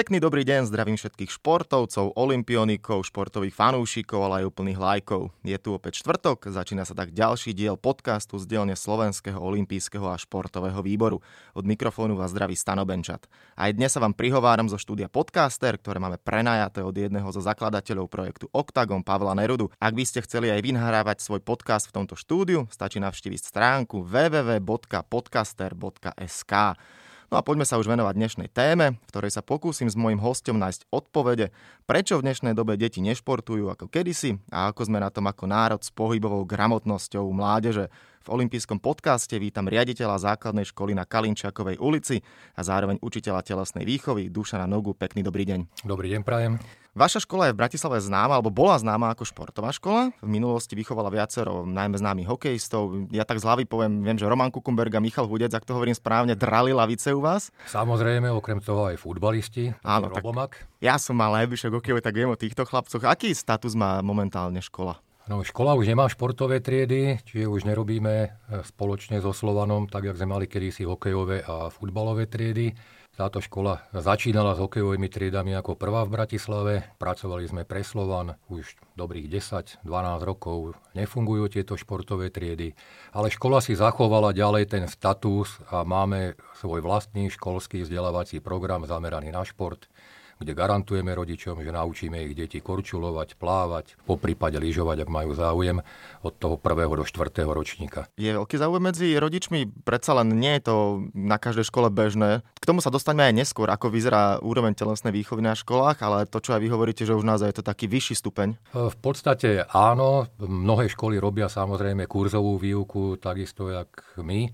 Pekný 0.00 0.16
dobrý 0.16 0.48
deň, 0.48 0.64
zdravím 0.64 0.96
všetkých 0.96 1.28
športovcov, 1.28 2.16
olimpionikov, 2.16 3.04
športových 3.04 3.52
fanúšikov, 3.52 4.24
ale 4.24 4.40
aj 4.40 4.48
úplných 4.48 4.80
lajkov. 4.80 5.28
Je 5.44 5.52
tu 5.60 5.76
opäť 5.76 6.00
štvrtok, 6.00 6.48
začína 6.48 6.88
sa 6.88 6.96
tak 6.96 7.12
ďalší 7.12 7.52
diel 7.52 7.76
podcastu 7.76 8.40
z 8.40 8.48
dielne 8.48 8.80
Slovenského 8.80 9.36
olimpijského 9.36 10.08
a 10.08 10.16
športového 10.16 10.80
výboru. 10.80 11.20
Od 11.52 11.68
mikrofónu 11.68 12.16
vás 12.16 12.32
zdraví 12.32 12.56
Stano 12.56 12.88
Benčat. 12.88 13.28
Aj 13.52 13.68
dnes 13.76 13.92
sa 13.92 14.00
vám 14.00 14.16
prihováram 14.16 14.72
zo 14.72 14.80
štúdia 14.80 15.12
Podcaster, 15.12 15.76
ktoré 15.76 16.00
máme 16.00 16.16
prenajaté 16.16 16.80
od 16.80 16.96
jedného 16.96 17.28
zo 17.28 17.44
zakladateľov 17.44 18.08
projektu 18.08 18.48
Octagon 18.56 19.04
Pavla 19.04 19.36
Nerudu. 19.36 19.68
Ak 19.76 19.92
by 19.92 20.08
ste 20.08 20.24
chceli 20.24 20.48
aj 20.48 20.64
vynahrávať 20.64 21.20
svoj 21.20 21.44
podcast 21.44 21.92
v 21.92 22.00
tomto 22.00 22.16
štúdiu, 22.16 22.64
stačí 22.72 23.04
navštíviť 23.04 23.52
stránku 23.52 24.08
www.podcaster.sk. 24.08 26.54
No 27.30 27.38
a 27.38 27.46
poďme 27.46 27.62
sa 27.62 27.78
už 27.78 27.86
venovať 27.86 28.18
dnešnej 28.18 28.50
téme, 28.50 28.98
v 28.98 29.06
ktorej 29.06 29.30
sa 29.30 29.38
pokúsim 29.38 29.86
s 29.86 29.94
mojim 29.94 30.18
hostom 30.18 30.58
nájsť 30.58 30.90
odpovede, 30.90 31.54
prečo 31.86 32.18
v 32.18 32.26
dnešnej 32.26 32.58
dobe 32.58 32.74
deti 32.74 32.98
nešportujú 32.98 33.70
ako 33.70 33.86
kedysi 33.86 34.42
a 34.50 34.74
ako 34.74 34.90
sme 34.90 34.98
na 34.98 35.14
tom 35.14 35.30
ako 35.30 35.46
národ 35.46 35.78
s 35.78 35.94
pohybovou 35.94 36.42
gramotnosťou 36.42 37.30
mládeže. 37.30 37.86
V 38.20 38.28
olympijskom 38.28 38.84
podcaste 38.84 39.32
vítam 39.40 39.64
riaditeľa 39.64 40.20
základnej 40.20 40.68
školy 40.68 40.92
na 40.92 41.08
Kalinčakovej 41.08 41.80
ulici 41.80 42.20
a 42.52 42.60
zároveň 42.60 43.00
učiteľa 43.00 43.40
telesnej 43.40 43.88
výchovy 43.88 44.28
Dušana 44.28 44.68
Nogu. 44.68 44.92
Pekný 44.92 45.24
dobrý 45.24 45.48
deň. 45.48 45.88
Dobrý 45.88 46.12
deň, 46.12 46.20
prajem. 46.20 46.60
Vaša 46.92 47.24
škola 47.24 47.48
je 47.48 47.56
v 47.56 47.60
Bratislave 47.64 47.96
známa, 47.96 48.36
alebo 48.36 48.52
bola 48.52 48.76
známa 48.76 49.16
ako 49.16 49.24
športová 49.24 49.72
škola. 49.72 50.12
V 50.20 50.28
minulosti 50.28 50.76
vychovala 50.76 51.08
viacero 51.08 51.64
najmä 51.64 51.96
známych 51.96 52.28
hokejistov. 52.28 53.08
Ja 53.08 53.24
tak 53.24 53.40
z 53.40 53.48
hlavy 53.48 53.64
poviem, 53.64 54.04
viem, 54.04 54.20
že 54.20 54.28
Roman 54.28 54.52
Kukumberg 54.52 54.92
a 54.92 55.00
Michal 55.00 55.24
Hudec, 55.24 55.56
ak 55.56 55.64
to 55.64 55.72
hovorím 55.72 55.96
správne, 55.96 56.36
drali 56.36 56.76
lavice 56.76 57.16
u 57.16 57.24
vás. 57.24 57.48
Samozrejme, 57.72 58.28
okrem 58.28 58.60
toho 58.60 58.92
aj 58.92 59.00
futbalisti. 59.00 59.72
Áno, 59.80 60.12
tak 60.12 60.68
ja 60.84 61.00
som 61.00 61.16
mal 61.16 61.32
najvyššie 61.40 61.72
hokejové, 61.72 62.04
tak 62.04 62.12
viem 62.12 62.28
o 62.28 62.36
týchto 62.36 62.68
chlapcoch. 62.68 63.00
Aký 63.00 63.32
status 63.32 63.72
má 63.72 64.04
momentálne 64.04 64.60
škola? 64.60 65.00
No, 65.30 65.46
škola 65.46 65.78
už 65.78 65.86
nemá 65.86 66.10
športové 66.10 66.58
triedy, 66.58 67.22
čiže 67.22 67.46
už 67.46 67.62
nerobíme 67.62 68.14
e, 68.18 68.28
spoločne 68.66 69.22
so 69.22 69.30
Slovanom, 69.30 69.86
tak 69.86 70.10
jak 70.10 70.18
sme 70.18 70.34
mali 70.34 70.50
kedysi 70.50 70.82
hokejové 70.82 71.46
a 71.46 71.70
futbalové 71.70 72.26
triedy. 72.26 72.74
Táto 73.14 73.38
škola 73.38 73.86
začínala 73.94 74.58
s 74.58 74.62
hokejovými 74.64 75.06
triedami 75.06 75.54
ako 75.54 75.78
prvá 75.78 76.02
v 76.02 76.18
Bratislave. 76.18 76.74
Pracovali 76.98 77.46
sme 77.46 77.62
pre 77.62 77.86
Slovan 77.86 78.42
už 78.50 78.74
dobrých 78.98 79.30
10-12 79.30 79.86
rokov. 80.26 80.74
Nefungujú 80.98 81.46
tieto 81.46 81.78
športové 81.78 82.34
triedy, 82.34 82.74
ale 83.14 83.30
škola 83.30 83.62
si 83.62 83.78
zachovala 83.78 84.34
ďalej 84.34 84.66
ten 84.66 84.84
status 84.90 85.62
a 85.70 85.86
máme 85.86 86.34
svoj 86.58 86.82
vlastný 86.82 87.30
školský 87.30 87.86
vzdelávací 87.86 88.42
program 88.42 88.82
zameraný 88.82 89.30
na 89.30 89.46
šport 89.46 89.86
kde 90.40 90.56
garantujeme 90.56 91.12
rodičom, 91.12 91.60
že 91.60 91.68
naučíme 91.68 92.16
ich 92.24 92.32
deti 92.32 92.64
korčulovať, 92.64 93.36
plávať, 93.36 94.00
po 94.08 94.16
prípade 94.16 94.56
lyžovať, 94.56 95.04
ak 95.04 95.10
majú 95.12 95.36
záujem, 95.36 95.84
od 96.24 96.32
toho 96.32 96.56
prvého 96.56 96.96
do 96.96 97.04
štvrtého 97.04 97.52
ročníka. 97.52 98.08
Je 98.16 98.32
veľký 98.32 98.56
záujem 98.56 98.80
medzi 98.80 99.12
rodičmi, 99.20 99.84
predsa 99.84 100.16
len 100.16 100.32
nie 100.40 100.56
je 100.56 100.72
to 100.72 100.76
na 101.12 101.36
každej 101.36 101.68
škole 101.68 101.92
bežné. 101.92 102.40
K 102.56 102.64
tomu 102.64 102.80
sa 102.80 102.88
dostaňme 102.88 103.28
aj 103.28 103.34
neskôr, 103.36 103.68
ako 103.68 103.92
vyzerá 103.92 104.40
úroveň 104.40 104.72
telesnej 104.72 105.12
výchovy 105.12 105.44
na 105.44 105.52
školách, 105.52 106.00
ale 106.00 106.24
to, 106.24 106.40
čo 106.40 106.56
aj 106.56 106.60
vy 106.64 106.68
hovoríte, 106.72 107.04
že 107.04 107.12
už 107.12 107.28
naozaj 107.28 107.52
je 107.52 107.58
to 107.60 107.64
taký 107.68 107.84
vyšší 107.92 108.16
stupeň. 108.16 108.56
V 108.72 108.96
podstate 108.96 109.68
áno, 109.68 110.24
mnohé 110.40 110.88
školy 110.88 111.20
robia 111.20 111.52
samozrejme 111.52 112.08
kurzovú 112.08 112.56
výuku, 112.56 113.20
takisto 113.20 113.68
jak 113.68 114.16
my, 114.16 114.48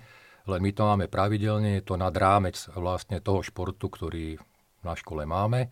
len 0.47 0.61
my 0.62 0.71
to 0.75 0.83
máme 0.83 1.06
pravidelne, 1.06 1.78
je 1.78 1.87
to 1.87 1.95
nad 1.95 2.15
rámec 2.15 2.55
vlastne 2.75 3.19
toho 3.23 3.43
športu, 3.43 3.87
ktorý 3.91 4.39
na 4.87 4.95
škole 4.95 5.27
máme. 5.27 5.69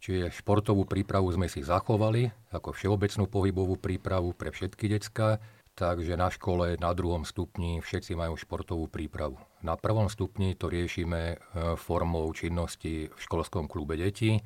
Čiže 0.00 0.32
športovú 0.32 0.88
prípravu 0.88 1.30
sme 1.30 1.46
si 1.46 1.62
zachovali 1.62 2.26
ako 2.50 2.74
všeobecnú 2.74 3.28
pohybovú 3.28 3.76
prípravu 3.78 4.32
pre 4.34 4.50
všetky 4.50 4.90
decka, 4.90 5.38
takže 5.76 6.16
na 6.16 6.32
škole 6.32 6.80
na 6.80 6.90
druhom 6.96 7.22
stupni 7.22 7.78
všetci 7.84 8.16
majú 8.16 8.34
športovú 8.34 8.88
prípravu. 8.88 9.38
Na 9.60 9.76
prvom 9.76 10.08
stupni 10.08 10.56
to 10.56 10.72
riešime 10.72 11.20
e, 11.20 11.36
formou 11.76 12.32
činnosti 12.32 13.12
v 13.12 13.18
školskom 13.20 13.68
klube 13.68 14.00
detí, 14.00 14.40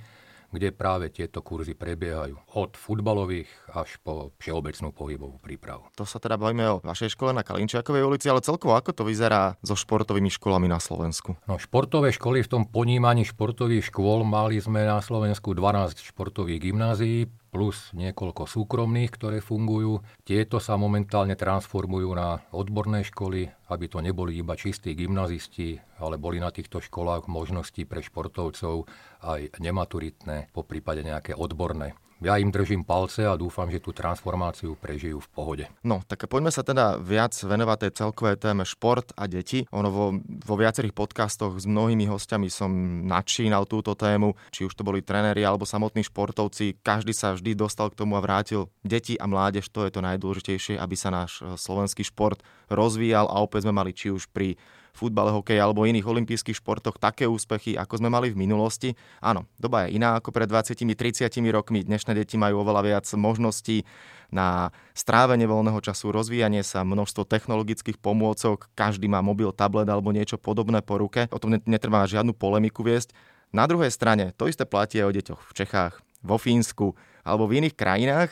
kde 0.54 0.70
práve 0.70 1.10
tieto 1.10 1.42
kurzy 1.42 1.74
prebiehajú. 1.74 2.38
Od 2.54 2.78
futbalových 2.78 3.50
až 3.74 3.98
po 4.00 4.30
všeobecnú 4.38 4.94
pohybovú 4.94 5.36
prípravu. 5.42 5.90
To 5.98 6.06
sa 6.06 6.22
teda 6.22 6.38
bavíme 6.38 6.78
o 6.78 6.80
vašej 6.80 7.18
škole 7.18 7.34
na 7.34 7.42
Kalinčiakovej 7.42 8.06
ulici, 8.06 8.30
ale 8.30 8.40
celkovo 8.40 8.78
ako 8.78 8.94
to 8.94 9.02
vyzerá 9.02 9.58
so 9.66 9.74
športovými 9.74 10.30
školami 10.30 10.70
na 10.70 10.78
Slovensku? 10.78 11.34
No, 11.50 11.58
športové 11.58 12.14
školy 12.14 12.46
v 12.46 12.50
tom 12.54 12.62
ponímaní 12.70 13.26
športových 13.26 13.90
škôl 13.90 14.22
mali 14.22 14.62
sme 14.62 14.86
na 14.86 15.02
Slovensku 15.02 15.52
12 15.52 16.00
športových 16.14 16.70
gymnázií, 16.70 17.26
plus 17.54 17.94
niekoľko 17.94 18.50
súkromných, 18.50 19.14
ktoré 19.14 19.38
fungujú. 19.38 20.02
Tieto 20.26 20.58
sa 20.58 20.74
momentálne 20.74 21.38
transformujú 21.38 22.10
na 22.10 22.42
odborné 22.50 23.06
školy, 23.06 23.46
aby 23.70 23.84
to 23.86 24.02
neboli 24.02 24.42
iba 24.42 24.58
čistí 24.58 24.98
gymnazisti, 24.98 25.78
ale 26.02 26.18
boli 26.18 26.42
na 26.42 26.50
týchto 26.50 26.82
školách 26.82 27.30
možnosti 27.30 27.78
pre 27.86 28.02
športovcov 28.02 28.90
aj 29.22 29.54
nematuritné, 29.62 30.50
po 30.50 30.66
prípade 30.66 31.06
nejaké 31.06 31.38
odborné 31.38 31.94
ja 32.24 32.40
im 32.40 32.48
držím 32.48 32.88
palce 32.88 33.28
a 33.28 33.36
dúfam, 33.36 33.68
že 33.68 33.84
tú 33.84 33.92
transformáciu 33.92 34.80
prežijú 34.80 35.20
v 35.20 35.28
pohode. 35.28 35.64
No, 35.84 36.00
tak 36.08 36.24
poďme 36.24 36.48
sa 36.48 36.64
teda 36.64 36.96
viac 36.96 37.36
venovať 37.36 37.78
tej 37.84 37.92
celkovej 38.00 38.40
téme 38.40 38.64
šport 38.64 39.12
a 39.12 39.28
deti. 39.28 39.68
Ono 39.76 39.88
vo, 39.92 40.06
vo 40.24 40.54
viacerých 40.56 40.96
podcastoch 40.96 41.60
s 41.60 41.68
mnohými 41.68 42.08
hostiami 42.08 42.48
som 42.48 42.72
načínal 43.04 43.68
túto 43.68 43.92
tému, 43.92 44.32
či 44.48 44.64
už 44.64 44.72
to 44.72 44.82
boli 44.82 45.04
tréneri 45.04 45.44
alebo 45.44 45.68
samotní 45.68 46.00
športovci. 46.08 46.80
Každý 46.80 47.12
sa 47.12 47.36
vždy 47.36 47.52
dostal 47.52 47.92
k 47.92 48.00
tomu 48.00 48.16
a 48.16 48.24
vrátil. 48.24 48.72
Deti 48.80 49.20
a 49.20 49.28
mládež, 49.28 49.68
to 49.68 49.84
je 49.84 49.92
to 49.92 50.00
najdôležitejšie, 50.00 50.80
aby 50.80 50.96
sa 50.96 51.12
náš 51.12 51.44
eh, 51.44 51.54
slovenský 51.60 52.08
šport 52.08 52.40
rozvíjal 52.72 53.28
a 53.28 53.44
opäť 53.44 53.68
sme 53.68 53.76
mali 53.76 53.92
či 53.92 54.08
už 54.08 54.32
pri 54.32 54.56
futbale, 54.94 55.34
hokeji 55.34 55.58
alebo 55.58 55.82
iných 55.82 56.06
olympijských 56.06 56.62
športoch 56.62 57.02
také 57.02 57.26
úspechy, 57.26 57.74
ako 57.74 57.98
sme 57.98 58.08
mali 58.08 58.30
v 58.30 58.38
minulosti. 58.38 58.94
Áno, 59.18 59.50
doba 59.58 59.84
je 59.84 59.98
iná 59.98 60.16
ako 60.22 60.30
pred 60.30 60.46
20-30 60.46 61.26
rokmi. 61.50 61.82
Dnešné 61.82 62.14
deti 62.14 62.38
majú 62.38 62.62
oveľa 62.62 62.82
viac 62.86 63.06
možností 63.18 63.82
na 64.30 64.70
strávenie 64.94 65.50
voľného 65.50 65.82
času, 65.82 66.14
rozvíjanie 66.14 66.62
sa, 66.62 66.86
množstvo 66.86 67.26
technologických 67.26 67.98
pomôcok, 67.98 68.70
každý 68.78 69.10
má 69.10 69.18
mobil, 69.18 69.50
tablet 69.50 69.90
alebo 69.90 70.14
niečo 70.14 70.38
podobné 70.38 70.80
po 70.80 71.02
ruke. 71.02 71.26
O 71.34 71.42
tom 71.42 71.58
netrvá 71.66 72.06
žiadnu 72.06 72.30
polemiku 72.34 72.86
viesť. 72.86 73.12
Na 73.54 73.66
druhej 73.66 73.90
strane, 73.90 74.34
to 74.34 74.46
isté 74.50 74.66
platí 74.66 74.98
aj 75.02 75.06
o 75.10 75.14
deťoch 75.14 75.40
v 75.42 75.52
Čechách, 75.54 75.94
vo 76.22 76.38
Fínsku 76.38 76.94
alebo 77.22 77.46
v 77.50 77.62
iných 77.62 77.74
krajinách 77.78 78.30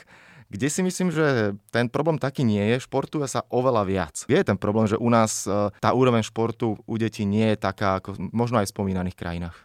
kde 0.53 0.69
si 0.69 0.85
myslím, 0.85 1.09
že 1.09 1.57
ten 1.73 1.89
problém 1.89 2.21
taký 2.21 2.45
nie 2.45 2.61
je, 2.61 2.85
športuje 2.85 3.25
sa 3.25 3.41
oveľa 3.49 3.83
viac. 3.89 4.15
Je 4.29 4.37
ten 4.37 4.53
problém, 4.53 4.85
že 4.85 5.01
u 5.01 5.09
nás 5.09 5.49
e, 5.49 5.73
tá 5.81 5.89
úroveň 5.97 6.21
športu 6.21 6.77
u 6.85 6.95
detí 7.01 7.25
nie 7.25 7.57
je 7.57 7.57
taká, 7.57 7.97
ako 7.97 8.29
možno 8.29 8.61
aj 8.61 8.69
v 8.69 8.73
spomínaných 8.77 9.17
krajinách. 9.17 9.57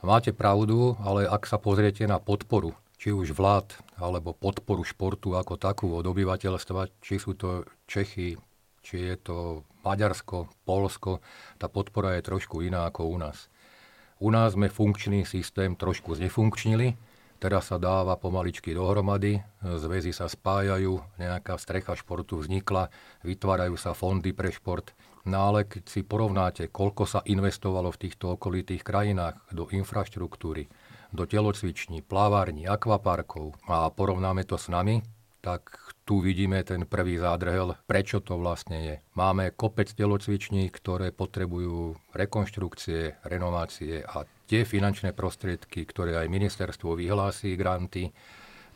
Máte 0.00 0.32
pravdu, 0.32 0.96
ale 1.04 1.28
ak 1.28 1.44
sa 1.44 1.60
pozriete 1.60 2.08
na 2.08 2.16
podporu, 2.16 2.72
či 2.96 3.12
už 3.12 3.36
vlád, 3.36 3.68
alebo 4.00 4.32
podporu 4.32 4.80
športu 4.80 5.36
ako 5.36 5.60
takú 5.60 5.92
od 5.92 6.08
obyvateľstva, 6.08 7.04
či 7.04 7.20
sú 7.20 7.36
to 7.36 7.68
Čechy, 7.84 8.40
či 8.80 8.96
je 9.12 9.16
to 9.20 9.36
Maďarsko, 9.84 10.48
Polsko, 10.64 11.20
tá 11.60 11.68
podpora 11.68 12.16
je 12.16 12.24
trošku 12.24 12.64
iná 12.64 12.88
ako 12.88 13.12
u 13.12 13.16
nás. 13.20 13.52
U 14.20 14.32
nás 14.32 14.56
sme 14.56 14.72
funkčný 14.72 15.28
systém 15.28 15.76
trošku 15.76 16.16
znefunkčnili, 16.16 16.96
Teraz 17.40 17.72
sa 17.72 17.80
dáva 17.80 18.20
pomaličky 18.20 18.76
dohromady, 18.76 19.40
zväzy 19.64 20.12
sa 20.12 20.28
spájajú, 20.28 21.00
nejaká 21.16 21.56
strecha 21.56 21.96
športu 21.96 22.36
vznikla, 22.36 22.92
vytvárajú 23.24 23.80
sa 23.80 23.96
fondy 23.96 24.36
pre 24.36 24.52
šport. 24.52 24.92
No 25.24 25.48
ale 25.48 25.64
keď 25.64 25.88
si 25.88 26.04
porovnáte, 26.04 26.68
koľko 26.68 27.08
sa 27.08 27.24
investovalo 27.24 27.88
v 27.96 28.00
týchto 28.04 28.36
okolitých 28.36 28.84
krajinách 28.84 29.40
do 29.56 29.72
infraštruktúry, 29.72 30.68
do 31.16 31.24
telocviční, 31.24 32.04
plavární, 32.04 32.68
akvaparkov 32.68 33.56
a 33.64 33.88
porovnáme 33.88 34.44
to 34.44 34.60
s 34.60 34.68
nami, 34.68 35.00
tak 35.40 35.89
tu 36.04 36.18
vidíme 36.18 36.64
ten 36.66 36.86
prvý 36.88 37.18
zádrhel, 37.22 37.78
prečo 37.86 38.18
to 38.18 38.34
vlastne 38.40 38.78
je. 38.82 38.96
Máme 39.14 39.54
kopec 39.54 39.92
telocviční, 39.94 40.66
ktoré 40.74 41.14
potrebujú 41.14 41.94
rekonštrukcie, 42.10 43.22
renovácie 43.24 44.02
a 44.02 44.26
tie 44.50 44.66
finančné 44.66 45.14
prostriedky, 45.14 45.86
ktoré 45.86 46.18
aj 46.18 46.26
ministerstvo 46.26 46.98
vyhlási, 46.98 47.54
granty, 47.54 48.10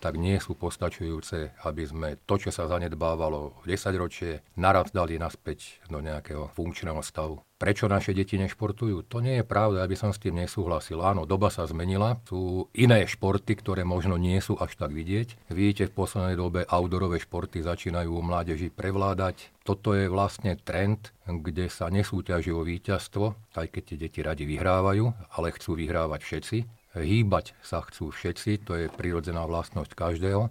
tak 0.00 0.20
nie 0.20 0.37
sú 0.43 0.58
postačujúce, 0.58 1.56
aby 1.67 1.82
sme 1.85 2.08
to, 2.25 2.37
čo 2.37 2.50
sa 2.55 2.70
zanedbávalo 2.70 3.62
v 3.62 3.75
10 3.75 3.94
ročie, 3.96 4.44
naraz 4.58 4.91
dali 4.91 5.17
naspäť 5.17 5.85
do 5.88 6.02
nejakého 6.02 6.50
funkčného 6.52 7.00
stavu. 7.00 7.43
Prečo 7.55 7.88
naše 7.88 8.12
deti 8.12 8.37
nešportujú? 8.37 9.08
To 9.08 9.25
nie 9.25 9.41
je 9.41 9.44
pravda, 9.46 9.87
aby 9.87 9.96
som 9.96 10.12
s 10.12 10.20
tým 10.20 10.37
nesúhlasil. 10.37 11.00
Áno, 11.00 11.25
doba 11.25 11.49
sa 11.49 11.64
zmenila, 11.64 12.20
sú 12.29 12.69
iné 12.76 13.08
športy, 13.08 13.56
ktoré 13.56 13.88
možno 13.88 14.20
nie 14.20 14.37
sú 14.43 14.58
až 14.61 14.76
tak 14.76 14.93
vidieť. 14.93 15.49
Vidíte, 15.49 15.88
v 15.88 15.96
poslednej 16.05 16.37
dobe 16.37 16.69
outdoorové 16.69 17.23
športy 17.23 17.64
začínajú 17.64 18.11
u 18.11 18.20
mládeži 18.20 18.69
prevládať. 18.69 19.55
Toto 19.64 19.96
je 19.96 20.12
vlastne 20.12 20.61
trend, 20.61 21.14
kde 21.25 21.73
sa 21.73 21.88
nesúťaží 21.88 22.52
o 22.52 22.67
víťazstvo, 22.67 23.56
aj 23.56 23.67
keď 23.73 23.82
tie 23.87 23.96
deti 23.96 24.20
radi 24.20 24.44
vyhrávajú, 24.44 25.32
ale 25.38 25.55
chcú 25.56 25.79
vyhrávať 25.79 26.20
všetci 26.20 26.84
Hýbať 26.94 27.58
sa 27.58 27.82
chcú 27.82 28.14
všetci, 28.14 28.62
to 28.62 28.73
je 28.79 28.87
prirodzená 28.87 29.43
vlastnosť 29.50 29.93
každého, 29.99 30.46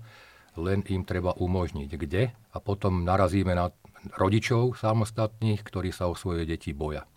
len 0.59 0.83
im 0.91 1.07
treba 1.07 1.31
umožniť 1.33 1.89
kde 1.95 2.35
a 2.35 2.57
potom 2.59 3.07
narazíme 3.07 3.55
na 3.55 3.71
rodičov 4.19 4.75
samostatných, 4.75 5.63
ktorí 5.63 5.95
sa 5.95 6.11
o 6.11 6.19
svoje 6.19 6.43
deti 6.43 6.75
boja. 6.75 7.07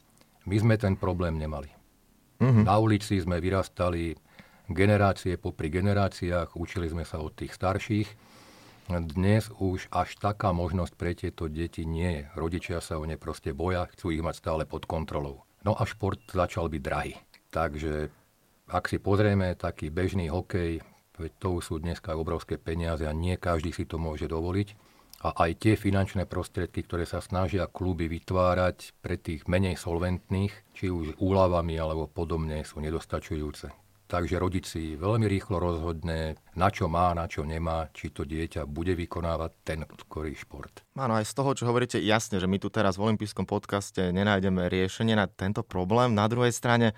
My 0.46 0.56
sme 0.62 0.78
ten 0.78 0.94
problém 0.94 1.36
nemali. 1.42 1.66
Mm-hmm. 2.38 2.64
Na 2.64 2.78
ulici 2.78 3.18
sme 3.18 3.42
vyrastali 3.42 4.14
generácie 4.70 5.34
popri 5.38 5.74
generáciách, 5.74 6.54
učili 6.54 6.86
sme 6.86 7.02
sa 7.02 7.18
od 7.18 7.34
tých 7.34 7.50
starších. 7.50 8.08
Dnes 8.86 9.50
už 9.58 9.90
až 9.90 10.14
taká 10.22 10.54
možnosť 10.54 10.92
pre 10.94 11.18
tieto 11.18 11.50
deti 11.50 11.82
nie 11.82 12.22
je. 12.22 12.24
Rodičia 12.38 12.78
sa 12.78 13.02
o 13.02 13.04
ne 13.04 13.18
proste 13.18 13.50
boja, 13.50 13.90
chcú 13.90 14.14
ich 14.14 14.22
mať 14.22 14.38
stále 14.38 14.62
pod 14.62 14.86
kontrolou. 14.86 15.42
No 15.66 15.74
a 15.74 15.82
šport 15.82 16.22
začal 16.30 16.70
byť 16.70 16.82
drahý. 16.82 17.18
Takže 17.50 18.14
ak 18.66 18.90
si 18.90 18.98
pozrieme 18.98 19.54
taký 19.54 19.94
bežný 19.94 20.26
hokej, 20.26 20.82
veď 21.16 21.32
to 21.38 21.62
sú 21.62 21.78
dneska 21.78 22.18
obrovské 22.18 22.58
peniaze 22.58 23.06
a 23.06 23.14
nie 23.14 23.38
každý 23.38 23.70
si 23.70 23.86
to 23.86 23.96
môže 23.96 24.26
dovoliť. 24.26 24.68
A 25.24 25.32
aj 25.48 25.50
tie 25.64 25.74
finančné 25.80 26.28
prostriedky, 26.28 26.84
ktoré 26.84 27.08
sa 27.08 27.24
snažia 27.24 27.64
kluby 27.66 28.04
vytvárať 28.06 28.92
pre 29.00 29.16
tých 29.16 29.48
menej 29.48 29.80
solventných, 29.80 30.52
či 30.76 30.92
už 30.92 31.16
úľavami 31.16 31.72
alebo 31.80 32.04
podobne, 32.04 32.60
sú 32.62 32.84
nedostačujúce. 32.84 33.72
Takže 34.06 34.38
rodič 34.38 34.70
si 34.70 34.94
veľmi 34.94 35.26
rýchlo 35.26 35.58
rozhodne, 35.58 36.38
na 36.54 36.70
čo 36.70 36.86
má, 36.86 37.10
na 37.10 37.26
čo 37.26 37.42
nemá, 37.42 37.90
či 37.90 38.14
to 38.14 38.22
dieťa 38.22 38.62
bude 38.62 38.94
vykonávať 38.94 39.50
ten 39.66 39.82
ktorý 39.82 40.30
šport. 40.38 40.86
Áno, 40.94 41.18
aj 41.18 41.26
z 41.26 41.34
toho, 41.34 41.50
čo 41.58 41.66
hovoríte, 41.66 41.98
jasne, 41.98 42.38
že 42.38 42.46
my 42.46 42.62
tu 42.62 42.70
teraz 42.70 42.94
v 42.94 43.10
olympijskom 43.10 43.50
podcaste 43.50 44.14
nenájdeme 44.14 44.70
riešenie 44.70 45.18
na 45.18 45.26
tento 45.26 45.66
problém. 45.66 46.14
Na 46.14 46.30
druhej 46.30 46.54
strane, 46.54 46.94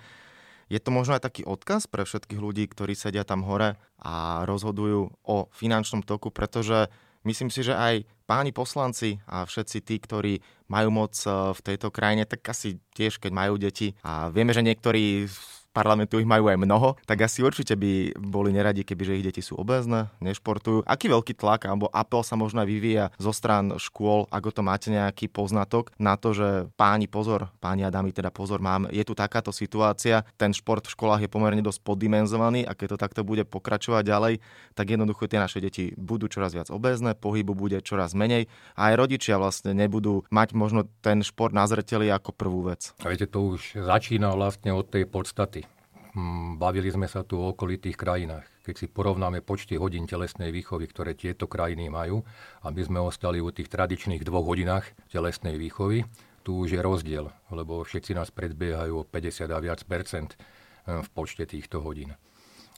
je 0.69 0.79
to 0.79 0.93
možno 0.93 1.17
aj 1.17 1.25
taký 1.25 1.41
odkaz 1.43 1.89
pre 1.89 2.05
všetkých 2.05 2.39
ľudí, 2.39 2.69
ktorí 2.69 2.93
sedia 2.93 3.25
tam 3.25 3.41
hore 3.43 3.81
a 3.97 4.45
rozhodujú 4.45 5.09
o 5.25 5.37
finančnom 5.51 6.05
toku, 6.05 6.29
pretože 6.29 6.87
myslím 7.25 7.49
si, 7.49 7.65
že 7.65 7.73
aj 7.73 8.05
páni 8.29 8.53
poslanci 8.53 9.17
a 9.25 9.49
všetci 9.49 9.77
tí, 9.81 9.97
ktorí 9.97 10.33
majú 10.69 10.89
moc 10.93 11.17
eh, 11.25 11.33
v 11.51 11.59
tejto 11.65 11.89
krajine, 11.89 12.29
tak 12.29 12.45
asi 12.45 12.77
tiež, 12.93 13.17
keď 13.17 13.31
majú 13.33 13.57
deti 13.57 13.97
a 14.05 14.29
vieme, 14.29 14.53
že 14.53 14.61
niektorí 14.61 15.25
parlamentu 15.71 16.19
ich 16.19 16.27
majú 16.27 16.49
aj 16.49 16.57
mnoho, 16.59 16.97
tak 17.05 17.23
asi 17.23 17.45
určite 17.45 17.77
by 17.77 18.17
boli 18.17 18.51
neradi, 18.51 18.83
kebyže 18.83 19.17
ich 19.21 19.25
deti 19.25 19.41
sú 19.41 19.55
obezné, 19.55 20.09
nešportujú. 20.19 20.83
Aký 20.83 21.07
veľký 21.07 21.37
tlak 21.37 21.69
alebo 21.69 21.87
apel 21.93 22.25
sa 22.25 22.35
možno 22.35 22.61
vyvíja 22.65 23.13
zo 23.21 23.31
strán 23.31 23.77
škôl, 23.79 24.27
ako 24.33 24.49
to 24.49 24.61
máte 24.65 24.87
nejaký 24.91 25.31
poznatok 25.31 25.93
na 26.01 26.19
to, 26.19 26.35
že 26.35 26.49
páni 26.75 27.07
pozor, 27.07 27.53
páni 27.63 27.85
a 27.85 27.93
dámy 27.93 28.11
teda 28.11 28.33
pozor, 28.33 28.59
mám, 28.59 28.89
je 28.89 29.01
tu 29.05 29.13
takáto 29.15 29.53
situácia, 29.53 30.25
ten 30.35 30.51
šport 30.51 30.83
v 30.83 30.93
školách 30.93 31.21
je 31.25 31.31
pomerne 31.31 31.63
dosť 31.63 31.79
poddimenzovaný 31.85 32.65
a 32.65 32.73
keď 32.73 32.97
to 32.97 32.97
takto 32.97 33.21
bude 33.23 33.45
pokračovať 33.47 34.03
ďalej, 34.03 34.33
tak 34.73 34.85
jednoducho 34.89 35.29
tie 35.29 35.39
naše 35.39 35.61
deti 35.63 35.93
budú 35.95 36.27
čoraz 36.27 36.51
viac 36.51 36.73
obezné, 36.73 37.13
pohybu 37.15 37.53
bude 37.53 37.79
čoraz 37.85 38.17
menej 38.17 38.49
a 38.73 38.91
aj 38.91 38.93
rodičia 38.97 39.37
vlastne 39.37 39.71
nebudú 39.77 40.25
mať 40.33 40.49
možno 40.57 40.89
ten 40.99 41.21
šport 41.21 41.53
na 41.53 41.69
zreteli 41.69 42.09
ako 42.09 42.33
prvú 42.33 42.67
vec. 42.67 42.91
A 43.05 43.13
viete, 43.13 43.29
to 43.29 43.55
už 43.55 43.79
začína 43.85 44.33
vlastne 44.33 44.73
od 44.73 44.89
tej 44.89 45.05
podstaty. 45.05 45.68
Mm, 46.17 46.57
bavili 46.57 46.89
sme 46.89 47.05
sa 47.05 47.21
tu 47.21 47.37
o 47.37 47.53
okolitých 47.53 47.93
krajinách. 47.93 48.45
Keď 48.65 48.75
si 48.75 48.87
porovnáme 48.89 49.45
počty 49.45 49.77
hodín 49.77 50.09
telesnej 50.09 50.49
výchovy, 50.49 50.89
ktoré 50.89 51.13
tieto 51.13 51.45
krajiny 51.45 51.93
majú, 51.93 52.25
aby 52.65 52.81
sme 52.81 52.97
ostali 52.97 53.37
u 53.37 53.53
tých 53.53 53.69
tradičných 53.69 54.25
dvoch 54.25 54.45
hodinách 54.45 54.89
telesnej 55.13 55.61
výchovy, 55.61 56.09
tu 56.41 56.65
už 56.65 56.73
je 56.73 56.81
rozdiel, 56.81 57.29
lebo 57.53 57.85
všetci 57.85 58.17
nás 58.17 58.33
predbiehajú 58.33 59.05
o 59.05 59.07
50 59.07 59.53
a 59.53 59.59
viac 59.61 59.85
percent 59.85 60.33
eh, 60.33 60.97
v 60.97 61.07
počte 61.13 61.45
týchto 61.45 61.77
hodín. 61.77 62.17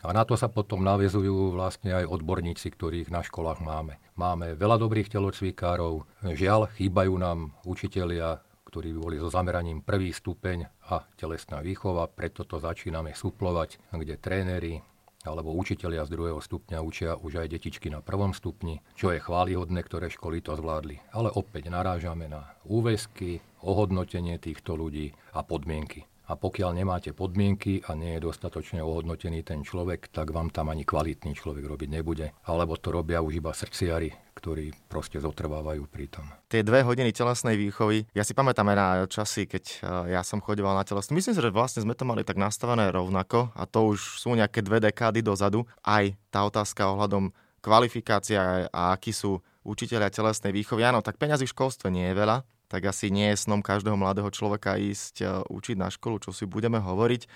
A 0.02 0.10
na 0.18 0.26
to 0.26 0.34
sa 0.34 0.50
potom 0.50 0.82
navezujú 0.82 1.54
vlastne 1.54 1.94
aj 1.94 2.10
odborníci, 2.10 2.74
ktorých 2.74 3.14
na 3.14 3.22
školách 3.22 3.62
máme. 3.62 4.02
Máme 4.18 4.58
veľa 4.58 4.82
dobrých 4.82 5.14
telocvikárov, 5.14 6.26
žiaľ, 6.34 6.74
chýbajú 6.74 7.14
nám 7.22 7.54
učitelia 7.70 8.42
ktorí 8.72 8.96
boli 8.96 9.20
so 9.20 9.28
zameraním 9.28 9.84
prvý 9.84 10.16
stupeň 10.16 10.64
a 10.88 11.04
telesná 11.20 11.60
výchova, 11.60 12.08
preto 12.08 12.48
to 12.48 12.56
začíname 12.64 13.12
suplovať, 13.12 13.84
kde 13.92 14.16
tréneri 14.16 14.80
alebo 15.28 15.54
učitelia 15.54 16.08
z 16.08 16.14
druhého 16.18 16.42
stupňa 16.42 16.82
učia 16.82 17.14
už 17.20 17.46
aj 17.46 17.52
detičky 17.52 17.94
na 17.94 18.02
prvom 18.02 18.34
stupni, 18.34 18.82
čo 18.98 19.14
je 19.14 19.22
chválihodné, 19.22 19.84
ktoré 19.86 20.10
školy 20.10 20.42
to 20.42 20.58
zvládli. 20.58 20.98
Ale 21.14 21.30
opäť 21.30 21.70
narážame 21.70 22.26
na 22.26 22.58
úväzky, 22.66 23.44
ohodnotenie 23.62 24.42
týchto 24.42 24.74
ľudí 24.74 25.14
a 25.36 25.46
podmienky. 25.46 26.11
A 26.32 26.40
pokiaľ 26.40 26.80
nemáte 26.80 27.12
podmienky 27.12 27.84
a 27.84 27.92
nie 27.92 28.16
je 28.16 28.24
dostatočne 28.24 28.80
ohodnotený 28.80 29.44
ten 29.44 29.68
človek, 29.68 30.08
tak 30.16 30.32
vám 30.32 30.48
tam 30.48 30.72
ani 30.72 30.88
kvalitný 30.88 31.36
človek 31.36 31.68
robiť 31.68 31.90
nebude. 31.92 32.32
Alebo 32.48 32.80
to 32.80 32.96
robia 32.96 33.20
už 33.20 33.44
iba 33.44 33.52
srdciari, 33.52 34.16
ktorí 34.32 34.72
proste 34.88 35.20
zotrvávajú 35.20 35.84
pri 35.92 36.08
tom. 36.08 36.24
Tie 36.48 36.64
dve 36.64 36.88
hodiny 36.88 37.12
telesnej 37.12 37.60
výchovy, 37.60 38.08
ja 38.16 38.24
si 38.24 38.32
pamätám 38.32 38.72
na 38.72 39.04
časy, 39.12 39.44
keď 39.44 39.64
eh, 39.68 40.16
ja 40.16 40.24
som 40.24 40.40
chodeval 40.40 40.72
na 40.72 40.88
telesnú. 40.88 41.20
Myslím 41.20 41.36
si, 41.36 41.44
že 41.44 41.52
vlastne 41.52 41.84
sme 41.84 42.00
to 42.00 42.08
mali 42.08 42.24
tak 42.24 42.40
nastavené 42.40 42.88
rovnako 42.96 43.52
a 43.52 43.68
to 43.68 43.92
už 43.92 44.24
sú 44.24 44.32
nejaké 44.32 44.64
dve 44.64 44.80
dekády 44.80 45.20
dozadu. 45.20 45.68
Aj 45.84 46.08
tá 46.32 46.48
otázka 46.48 46.96
ohľadom 46.96 47.36
kvalifikácia 47.60 48.72
a 48.72 48.96
akí 48.96 49.12
sú 49.12 49.44
učiteľia 49.68 50.08
telesnej 50.08 50.56
výchovy. 50.56 50.88
Áno, 50.88 51.04
tak 51.04 51.20
peňazí 51.20 51.44
v 51.44 51.54
školstve 51.54 51.92
nie 51.92 52.08
je 52.10 52.16
veľa, 52.18 52.42
tak 52.72 52.88
asi 52.88 53.12
nie 53.12 53.28
je 53.36 53.44
snom 53.44 53.60
každého 53.60 54.00
mladého 54.00 54.32
človeka 54.32 54.80
ísť 54.80 55.16
e, 55.20 55.26
učiť 55.52 55.76
na 55.76 55.92
školu, 55.92 56.24
čo 56.24 56.32
si 56.32 56.48
budeme 56.48 56.80
hovoriť. 56.80 57.28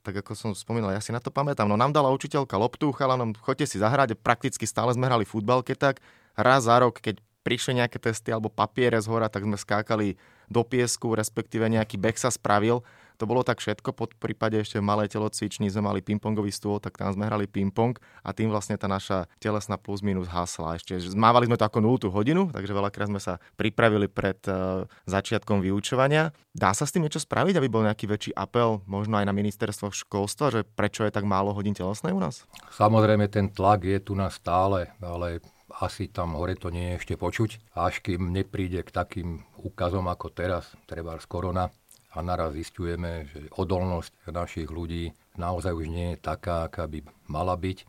Tak 0.00 0.24
ako 0.24 0.32
som 0.32 0.50
spomínal, 0.56 0.96
ja 0.96 1.04
si 1.04 1.12
na 1.12 1.20
to 1.20 1.28
pamätám. 1.28 1.68
No 1.68 1.76
nám 1.76 1.92
dala 1.92 2.08
učiteľka 2.08 2.56
loptu, 2.56 2.88
chalanom, 2.96 3.36
chodte 3.36 3.68
si 3.68 3.76
zahrať, 3.76 4.16
prakticky 4.16 4.64
stále 4.64 4.96
sme 4.96 5.04
hrali 5.04 5.28
futbal, 5.28 5.60
keď 5.60 5.92
tak. 5.92 5.96
Raz 6.32 6.64
za 6.64 6.80
rok, 6.80 7.04
keď 7.04 7.20
prišli 7.44 7.84
nejaké 7.84 8.00
testy 8.00 8.32
alebo 8.32 8.48
papiere 8.48 8.96
z 8.96 9.10
hora, 9.12 9.28
tak 9.28 9.44
sme 9.44 9.60
skákali 9.60 10.16
do 10.48 10.64
piesku, 10.64 11.12
respektíve 11.12 11.68
nejaký 11.68 12.00
beh 12.00 12.16
sa 12.16 12.32
spravil 12.32 12.80
to 13.18 13.26
bolo 13.26 13.42
tak 13.42 13.58
všetko. 13.58 13.90
Pod 13.92 14.14
prípade 14.14 14.54
ešte 14.54 14.78
v 14.78 14.86
malej 14.86 15.10
telocvični 15.10 15.66
sme 15.66 15.90
mali 15.90 16.00
pingpongový 16.00 16.54
stôl, 16.54 16.78
tak 16.78 16.94
tam 16.94 17.10
sme 17.10 17.26
hrali 17.26 17.50
pingpong 17.50 17.98
a 18.22 18.30
tým 18.30 18.48
vlastne 18.48 18.78
tá 18.78 18.86
naša 18.86 19.26
telesná 19.42 19.74
plus 19.74 20.00
minus 20.00 20.30
hasla. 20.30 20.78
Ešte 20.78 20.94
zmávali 21.02 21.50
sme 21.50 21.58
to 21.58 21.66
ako 21.66 21.82
0 21.82 22.14
hodinu, 22.14 22.46
takže 22.54 22.70
veľakrát 22.70 23.10
sme 23.10 23.18
sa 23.18 23.42
pripravili 23.58 24.06
pred 24.06 24.38
uh, 24.46 24.86
začiatkom 25.10 25.58
vyučovania. 25.58 26.30
Dá 26.54 26.70
sa 26.70 26.86
s 26.86 26.94
tým 26.94 27.04
niečo 27.04 27.18
spraviť, 27.18 27.58
aby 27.58 27.66
bol 27.66 27.82
nejaký 27.82 28.06
väčší 28.06 28.32
apel, 28.38 28.86
možno 28.86 29.18
aj 29.18 29.26
na 29.26 29.34
ministerstvo 29.34 29.90
školstva, 29.90 30.54
že 30.54 30.60
prečo 30.62 31.02
je 31.02 31.10
tak 31.10 31.26
málo 31.26 31.50
hodín 31.50 31.74
telesnej 31.74 32.14
u 32.14 32.22
nás? 32.22 32.46
Samozrejme, 32.70 33.26
ten 33.26 33.50
tlak 33.50 33.82
je 33.82 33.98
tu 33.98 34.14
na 34.14 34.30
stále, 34.30 34.94
ale 35.02 35.42
asi 35.78 36.08
tam 36.08 36.34
hore 36.34 36.56
to 36.56 36.72
nie 36.72 36.94
je 36.94 36.98
ešte 37.04 37.14
počuť, 37.20 37.76
až 37.76 38.00
kým 38.00 38.32
nepríde 38.32 38.82
k 38.82 38.90
takým 38.90 39.44
úkazom 39.60 40.08
ako 40.08 40.32
teraz, 40.32 40.72
treba 40.88 41.14
z 41.20 41.26
korona, 41.28 41.70
a 42.14 42.18
naraz 42.24 42.56
zistujeme, 42.56 43.28
že 43.28 43.52
odolnosť 43.56 44.32
našich 44.32 44.68
ľudí 44.68 45.12
naozaj 45.36 45.72
už 45.76 45.86
nie 45.92 46.08
je 46.14 46.22
taká, 46.24 46.66
aká 46.66 46.88
by 46.88 47.04
mala 47.28 47.54
byť 47.54 47.84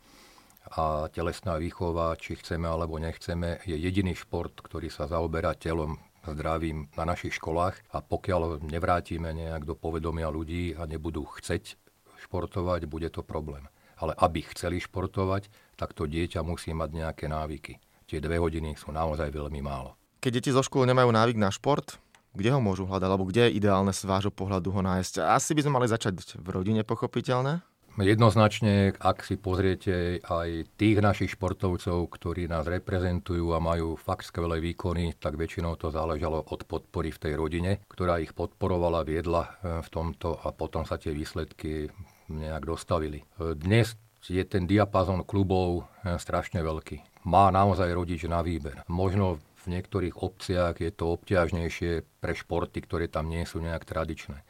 a 0.69 1.09
telesná 1.09 1.57
výchova, 1.57 2.13
či 2.19 2.38
chceme 2.38 2.69
alebo 2.69 3.01
nechceme, 3.01 3.63
je 3.65 3.73
jediný 3.73 4.13
šport, 4.13 4.53
ktorý 4.53 4.93
sa 4.93 5.09
zaoberá 5.09 5.57
telom 5.57 5.97
zdravím 6.27 6.91
na 6.93 7.09
našich 7.09 7.41
školách 7.41 7.79
a 7.89 8.03
pokiaľ 8.05 8.61
nevrátime 8.61 9.33
nejak 9.33 9.65
do 9.65 9.73
povedomia 9.73 10.29
ľudí 10.29 10.77
a 10.77 10.85
nebudú 10.85 11.25
chceť 11.25 11.79
športovať, 12.27 12.85
bude 12.85 13.09
to 13.09 13.25
problém. 13.25 13.65
Ale 13.97 14.13
aby 14.19 14.45
chceli 14.53 14.77
športovať, 14.83 15.49
tak 15.73 15.95
to 15.97 16.05
dieťa 16.05 16.45
musí 16.45 16.75
mať 16.75 16.89
nejaké 16.91 17.25
návyky. 17.31 17.81
Tie 18.05 18.19
dve 18.21 18.38
hodiny 18.38 18.77
sú 18.77 18.93
naozaj 18.93 19.31
veľmi 19.31 19.59
málo. 19.63 19.95
Keď 20.19 20.31
deti 20.38 20.51
zo 20.51 20.61
školy 20.61 20.85
nemajú 20.91 21.09
návyk 21.15 21.38
na 21.39 21.49
šport, 21.49 21.97
kde 22.33 22.50
ho 22.53 22.59
môžu 22.62 22.86
hľadať, 22.86 23.09
alebo 23.09 23.27
kde 23.27 23.50
je 23.50 23.55
ideálne 23.57 23.93
z 23.93 24.05
vášho 24.05 24.33
pohľadu 24.33 24.69
ho 24.74 24.81
nájsť? 24.86 25.25
Asi 25.25 25.57
by 25.57 25.62
sme 25.65 25.75
mali 25.81 25.88
začať 25.89 26.38
v 26.38 26.48
rodine, 26.50 26.81
pochopiteľne. 26.86 27.65
Jednoznačne, 28.00 28.95
ak 28.95 29.27
si 29.27 29.36
pozriete 29.36 30.24
aj 30.24 30.71
tých 30.79 31.03
našich 31.03 31.36
športovcov, 31.36 32.07
ktorí 32.07 32.48
nás 32.48 32.63
reprezentujú 32.63 33.51
a 33.51 33.59
majú 33.59 34.00
fakt 34.00 34.29
skvelé 34.29 34.63
výkony, 34.63 35.19
tak 35.19 35.36
väčšinou 35.36 35.75
to 35.75 35.91
záležalo 35.91 36.39
od 36.48 36.63
podpory 36.63 37.12
v 37.12 37.19
tej 37.19 37.33
rodine, 37.36 37.83
ktorá 37.91 38.24
ich 38.24 38.31
podporovala, 38.31 39.03
viedla 39.03 39.43
e, 39.43 39.83
v 39.83 39.89
tomto 39.91 40.39
a 40.39 40.55
potom 40.55 40.88
sa 40.88 40.95
tie 40.95 41.12
výsledky 41.12 41.91
nejak 42.31 42.71
dostavili. 42.71 43.19
E, 43.19 43.57
dnes 43.59 44.00
je 44.31 44.43
ten 44.48 44.63
diapazon 44.63 45.27
klubov 45.27 45.83
e, 46.05 46.15
strašne 46.15 46.63
veľký. 46.63 47.27
Má 47.27 47.51
naozaj 47.51 47.91
rodič 47.91 48.24
na 48.31 48.39
výber. 48.39 48.79
Možno 48.88 49.43
v 49.60 49.66
niektorých 49.75 50.16
obciach 50.16 50.80
je 50.80 50.92
to 50.94 51.20
obťažnejšie 51.20 52.22
pre 52.24 52.34
športy, 52.36 52.80
ktoré 52.84 53.12
tam 53.12 53.28
nie 53.28 53.44
sú 53.44 53.60
nejak 53.60 53.84
tradičné. 53.84 54.42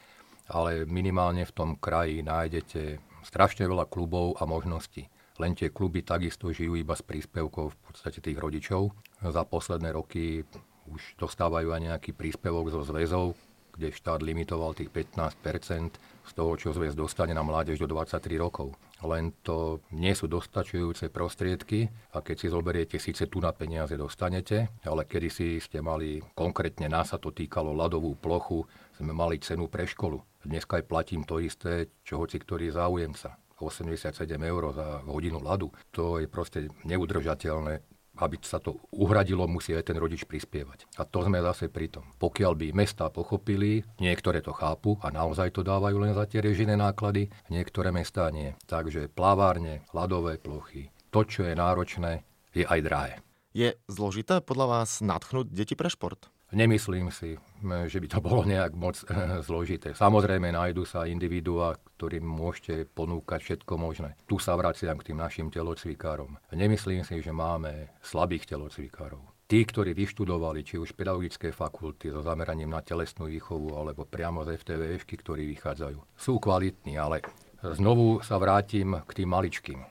Ale 0.50 0.86
minimálne 0.86 1.46
v 1.46 1.56
tom 1.56 1.70
kraji 1.78 2.22
nájdete 2.25 3.01
strašne 3.25 3.66
veľa 3.66 3.89
klubov 3.89 4.38
a 4.38 4.46
možností. 4.46 5.10
Len 5.39 5.56
tie 5.56 5.72
kluby 5.72 6.04
takisto 6.04 6.51
žijú 6.51 6.75
iba 6.75 6.94
z 6.94 7.04
príspevkov 7.06 7.74
v 7.74 7.80
podstate 7.89 8.20
tých 8.20 8.38
rodičov. 8.38 8.92
Za 9.24 9.48
posledné 9.48 9.96
roky 9.96 10.44
už 10.89 11.16
dostávajú 11.16 11.72
aj 11.72 11.82
nejaký 11.86 12.12
príspevok 12.12 12.74
zo 12.74 12.82
zväzov, 12.84 13.38
kde 13.72 13.96
štát 13.96 14.20
limitoval 14.20 14.75
tých 14.75 14.92
15% 14.92 15.96
z 16.28 16.32
toho, 16.36 16.51
čo 16.60 16.75
zväz 16.75 16.98
dostane 16.98 17.32
na 17.32 17.46
mládež 17.46 17.80
do 17.80 17.88
23 17.88 18.36
rokov. 18.36 18.75
Len 19.00 19.32
to 19.44 19.79
nie 19.96 20.12
sú 20.12 20.27
dostačujúce 20.27 21.08
prostriedky 21.08 21.88
a 22.12 22.20
keď 22.20 22.36
si 22.36 22.48
zoberiete, 22.51 22.98
síce 23.00 23.32
tu 23.32 23.39
na 23.39 23.56
peniaze 23.56 23.96
dostanete, 23.96 24.68
ale 24.84 25.08
kedysi 25.08 25.60
ste 25.63 25.79
mali, 25.79 26.20
konkrétne 26.36 26.91
nás 26.91 27.15
sa 27.15 27.18
to 27.18 27.32
týkalo 27.32 27.72
ľadovú 27.72 28.20
plochu, 28.20 28.68
sme 29.00 29.15
mali 29.15 29.39
cenu 29.39 29.72
pre 29.72 29.88
školu. 29.88 30.20
Dneska 30.44 30.79
aj 30.79 30.88
platím 30.88 31.24
to 31.24 31.39
isté, 31.39 31.91
čo 32.03 32.20
hoci 32.20 32.39
ktorý 32.39 32.72
záujemca. 32.72 33.39
87 33.60 34.15
eur 34.39 34.72
za 34.72 35.03
hodinu 35.03 35.44
ľadu. 35.44 35.68
To 35.91 36.15
je 36.15 36.32
proste 36.32 36.72
neudržateľné 36.88 37.99
aby 38.19 38.35
sa 38.43 38.59
to 38.59 38.77
uhradilo, 38.91 39.47
musí 39.47 39.71
aj 39.71 39.89
ten 39.89 39.97
rodič 39.97 40.27
prispievať. 40.27 40.85
A 40.99 41.07
to 41.07 41.23
sme 41.23 41.39
zase 41.39 41.71
pri 41.71 41.88
tom. 41.88 42.05
Pokiaľ 42.19 42.53
by 42.55 42.67
mestá 42.75 43.07
pochopili, 43.07 43.81
niektoré 43.97 44.43
to 44.43 44.51
chápu 44.51 44.99
a 44.99 45.09
naozaj 45.09 45.55
to 45.55 45.63
dávajú 45.63 45.97
len 46.03 46.11
za 46.11 46.27
tie 46.27 46.43
režiné 46.43 46.75
náklady, 46.75 47.31
niektoré 47.47 47.89
mestá 47.95 48.27
nie. 48.29 48.53
Takže 48.67 49.07
plavárne, 49.11 49.88
ľadové 49.95 50.35
plochy, 50.35 50.91
to, 51.09 51.23
čo 51.23 51.47
je 51.47 51.55
náročné, 51.55 52.27
je 52.51 52.67
aj 52.67 52.79
drahé. 52.83 53.13
Je 53.49 53.73
zložité 53.89 54.45
podľa 54.45 54.65
vás 54.85 55.01
nadchnúť 55.01 55.49
deti 55.49 55.73
pre 55.73 55.89
šport? 55.89 56.29
Nemyslím 56.50 57.13
si, 57.13 57.38
že 57.62 57.98
by 58.01 58.08
to 58.10 58.20
bolo 58.27 58.41
nejak 58.41 58.74
moc 58.74 58.98
zložité. 59.46 59.94
Samozrejme 59.94 60.50
nájdu 60.50 60.82
sa 60.86 61.06
individuá, 61.06 61.77
ktorým 61.98 62.25
môžete 62.25 62.89
ponúkať 62.89 63.39
všetko 63.41 63.74
možné. 63.77 64.18
Tu 64.25 64.41
sa 64.41 64.58
vraciam 64.58 64.98
k 64.98 65.13
tým 65.13 65.22
našim 65.22 65.48
telocvikárom. 65.53 66.41
Nemyslím 66.53 67.06
si, 67.06 67.22
že 67.22 67.29
máme 67.29 67.94
slabých 68.01 68.50
telocvikárov. 68.56 69.22
Tí, 69.50 69.65
ktorí 69.65 69.98
vyštudovali 69.98 70.62
či 70.62 70.77
už 70.77 70.94
pedagogické 70.94 71.50
fakulty 71.50 72.13
so 72.13 72.22
zameraním 72.22 72.70
na 72.70 72.86
telesnú 72.86 73.25
výchovu 73.25 73.74
alebo 73.74 74.06
priamo 74.06 74.46
z 74.46 74.62
FTVŠ, 74.62 75.10
ktorí 75.10 75.50
vychádzajú, 75.58 75.98
sú 76.13 76.38
kvalitní, 76.38 77.01
ale 77.01 77.25
znovu 77.65 78.22
sa 78.22 78.38
vrátim 78.38 79.01
k 79.10 79.12
tým 79.18 79.29
maličkým. 79.34 79.82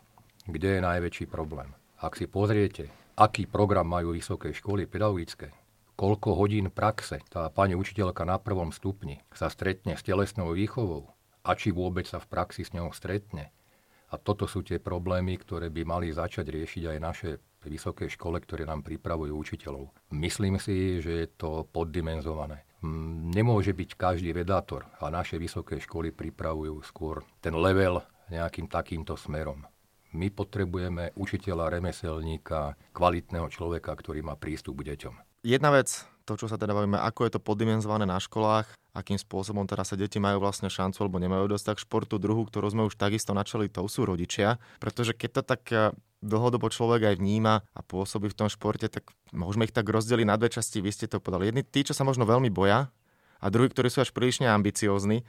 Kde 0.47 0.79
je 0.79 0.87
najväčší 0.87 1.27
problém? 1.27 1.75
Ak 1.99 2.15
si 2.15 2.31
pozriete, 2.31 2.87
aký 3.19 3.51
program 3.51 3.91
majú 3.91 4.15
vysoké 4.15 4.55
školy 4.55 4.87
pedagogické, 4.87 5.51
koľko 5.99 6.39
hodín 6.39 6.71
praxe 6.71 7.19
tá 7.27 7.51
pani 7.51 7.75
učiteľka 7.75 8.23
na 8.23 8.39
prvom 8.39 8.71
stupni 8.71 9.19
sa 9.35 9.51
stretne 9.51 9.99
s 9.99 10.07
telesnou 10.07 10.55
výchovou 10.55 11.11
a 11.43 11.51
či 11.59 11.75
vôbec 11.75 12.07
sa 12.07 12.23
v 12.23 12.31
praxi 12.31 12.63
s 12.63 12.71
ňou 12.71 12.95
stretne. 12.95 13.51
A 14.09 14.17
toto 14.17 14.47
sú 14.47 14.63
tie 14.63 14.79
problémy, 14.79 15.37
ktoré 15.37 15.69
by 15.69 15.83
mali 15.85 16.09
začať 16.15 16.49
riešiť 16.49 16.83
aj 16.87 16.99
naše 17.03 17.31
vysoké 17.67 18.09
škole, 18.09 18.41
ktoré 18.41 18.65
nám 18.65 18.87
pripravujú 18.87 19.35
učiteľov. 19.35 19.93
Myslím 20.15 20.57
si, 20.57 21.03
že 21.03 21.13
je 21.13 21.29
to 21.35 21.67
poddimenzované. 21.69 22.65
Nemôže 23.35 23.75
byť 23.75 23.91
každý 23.99 24.31
vedátor 24.33 24.87
a 25.03 25.11
naše 25.11 25.37
vysoké 25.37 25.83
školy 25.83 26.15
pripravujú 26.15 26.79
skôr 26.87 27.27
ten 27.43 27.53
level 27.53 28.01
nejakým 28.31 28.71
takýmto 28.71 29.19
smerom. 29.19 29.67
My 30.17 30.33
potrebujeme 30.33 31.13
učiteľa, 31.17 31.81
remeselníka, 31.81 32.77
kvalitného 32.97 33.49
človeka, 33.53 33.93
ktorý 33.93 34.25
má 34.25 34.39
prístup 34.41 34.81
k 34.81 34.95
deťom 34.95 35.29
jedna 35.43 35.71
vec, 35.71 36.05
to, 36.29 36.37
čo 36.37 36.47
sa 36.51 36.61
teda 36.61 36.77
bavíme, 36.77 37.01
ako 37.01 37.25
je 37.25 37.33
to 37.33 37.41
poddimenzované 37.41 38.05
na 38.05 38.21
školách, 38.21 38.69
akým 38.93 39.17
spôsobom 39.17 39.65
teraz 39.65 39.95
sa 39.95 39.97
deti 39.97 40.21
majú 40.21 40.45
vlastne 40.45 40.69
šancu 40.69 41.07
alebo 41.07 41.23
nemajú 41.23 41.55
dostať 41.55 41.79
k 41.79 41.85
športu. 41.89 42.21
Druhú, 42.21 42.45
ktorú 42.45 42.69
sme 42.69 42.85
už 42.85 42.99
takisto 42.99 43.33
načali, 43.33 43.71
to 43.71 43.87
sú 43.89 44.05
rodičia. 44.05 44.61
Pretože 44.83 45.15
keď 45.17 45.31
to 45.41 45.43
tak 45.47 45.63
eh, 45.73 45.95
dlhodobo 46.21 46.69
človek 46.69 47.15
aj 47.15 47.17
vníma 47.17 47.63
a 47.63 47.81
pôsobí 47.81 48.29
v 48.29 48.37
tom 48.37 48.49
športe, 48.51 48.91
tak 48.91 49.09
môžeme 49.33 49.65
ich 49.65 49.73
tak 49.73 49.89
rozdeliť 49.89 50.27
na 50.27 50.37
dve 50.37 50.53
časti. 50.53 50.83
Vy 50.83 50.91
ste 50.93 51.07
to 51.07 51.23
povedali. 51.23 51.49
Jedni 51.49 51.65
tí, 51.65 51.87
čo 51.87 51.95
sa 51.97 52.05
možno 52.05 52.29
veľmi 52.29 52.53
boja 52.53 52.91
a 53.39 53.47
druhí, 53.49 53.71
ktorí 53.71 53.89
sú 53.89 54.03
až 54.03 54.11
prílišne 54.13 54.51
ambiciózni. 54.51 55.23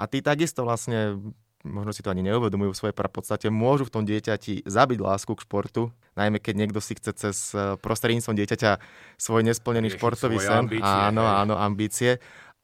A 0.00 0.08
tí 0.08 0.24
takisto 0.24 0.64
vlastne 0.64 1.20
možno 1.64 1.92
si 1.92 2.00
to 2.00 2.12
ani 2.12 2.24
neuvedomujú 2.24 2.72
v 2.72 2.80
svojej 2.80 2.96
podstate, 2.96 3.52
môžu 3.52 3.88
v 3.88 3.94
tom 3.94 4.04
dieťati 4.08 4.64
zabiť 4.64 4.98
lásku 5.00 5.32
k 5.36 5.44
športu, 5.44 5.92
najmä 6.16 6.40
keď 6.40 6.54
niekto 6.56 6.80
si 6.80 6.96
chce 6.96 7.10
cez 7.16 7.36
eh, 7.52 7.76
prostredníctvom 7.80 8.36
dieťaťa 8.36 8.70
svoj 9.20 9.42
nesplnený 9.44 9.92
Rieši 9.92 9.98
športový 10.00 10.38
sen. 10.40 10.66
Ambície, 10.68 10.84
áno, 10.84 11.24
hej. 11.24 11.36
áno, 11.44 11.54
ambície. 11.60 12.10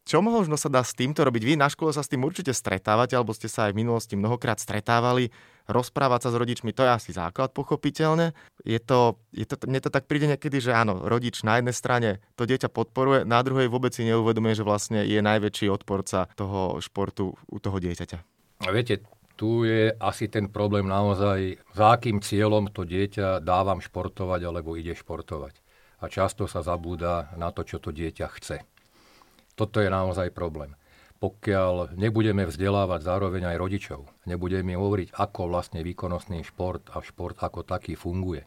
Čo 0.07 0.23
možno 0.23 0.55
sa 0.55 0.71
dá 0.71 0.87
s 0.87 0.95
týmto 0.95 1.27
robiť? 1.27 1.43
Vy 1.43 1.55
na 1.59 1.67
škole 1.67 1.91
sa 1.91 1.99
s 1.99 2.07
tým 2.07 2.23
určite 2.23 2.55
stretávate, 2.55 3.19
alebo 3.19 3.35
ste 3.35 3.51
sa 3.51 3.67
aj 3.67 3.75
v 3.75 3.83
minulosti 3.83 4.15
mnohokrát 4.15 4.63
stretávali. 4.63 5.35
Rozprávať 5.67 6.21
sa 6.23 6.31
s 6.31 6.39
rodičmi, 6.39 6.71
to 6.71 6.87
je 6.87 6.95
asi 6.95 7.11
základ, 7.11 7.51
pochopiteľne. 7.51 8.31
Je 8.63 8.79
to, 8.79 9.19
je 9.35 9.43
to, 9.43 9.59
mne 9.67 9.83
to 9.83 9.91
tak 9.91 10.07
príde 10.07 10.31
niekedy, 10.31 10.63
že 10.63 10.71
áno, 10.71 11.03
rodič 11.03 11.43
na 11.43 11.59
jednej 11.59 11.75
strane 11.75 12.11
to 12.39 12.47
dieťa 12.47 12.71
podporuje, 12.71 13.27
na 13.27 13.43
druhej 13.43 13.67
vôbec 13.67 13.91
si 13.91 14.07
neuvedomuje, 14.07 14.55
že 14.55 14.63
vlastne 14.63 15.03
je 15.03 15.19
najväčší 15.19 15.67
odporca 15.75 16.31
toho 16.39 16.79
športu 16.79 17.35
u 17.51 17.59
toho 17.59 17.83
dieťaťa. 17.83 18.36
Viete, 18.65 19.05
tu 19.37 19.69
je 19.69 19.93
asi 20.01 20.33
ten 20.33 20.49
problém 20.49 20.89
naozaj, 20.89 21.61
za 21.77 21.93
akým 21.93 22.25
cieľom 22.25 22.73
to 22.73 22.89
dieťa 22.89 23.45
dávam 23.45 23.85
športovať 23.85 24.41
alebo 24.49 24.81
ide 24.81 24.97
športovať. 24.97 25.61
A 26.01 26.09
často 26.09 26.49
sa 26.49 26.65
zabúda 26.65 27.33
na 27.37 27.53
to, 27.53 27.65
čo 27.65 27.77
to 27.77 27.93
dieťa 27.93 28.27
chce. 28.41 28.65
Toto 29.57 29.81
je 29.81 29.89
naozaj 29.93 30.33
problém. 30.33 30.73
Pokiaľ 31.17 31.97
nebudeme 31.97 32.45
vzdelávať 32.45 33.01
zároveň 33.01 33.49
aj 33.49 33.57
rodičov, 33.57 34.01
nebudeme 34.29 34.77
hovoriť, 34.77 35.17
ako 35.17 35.49
vlastne 35.49 35.81
výkonnostný 35.81 36.45
šport 36.45 36.85
a 36.93 37.01
šport 37.01 37.41
ako 37.41 37.65
taký 37.65 37.97
funguje, 37.97 38.45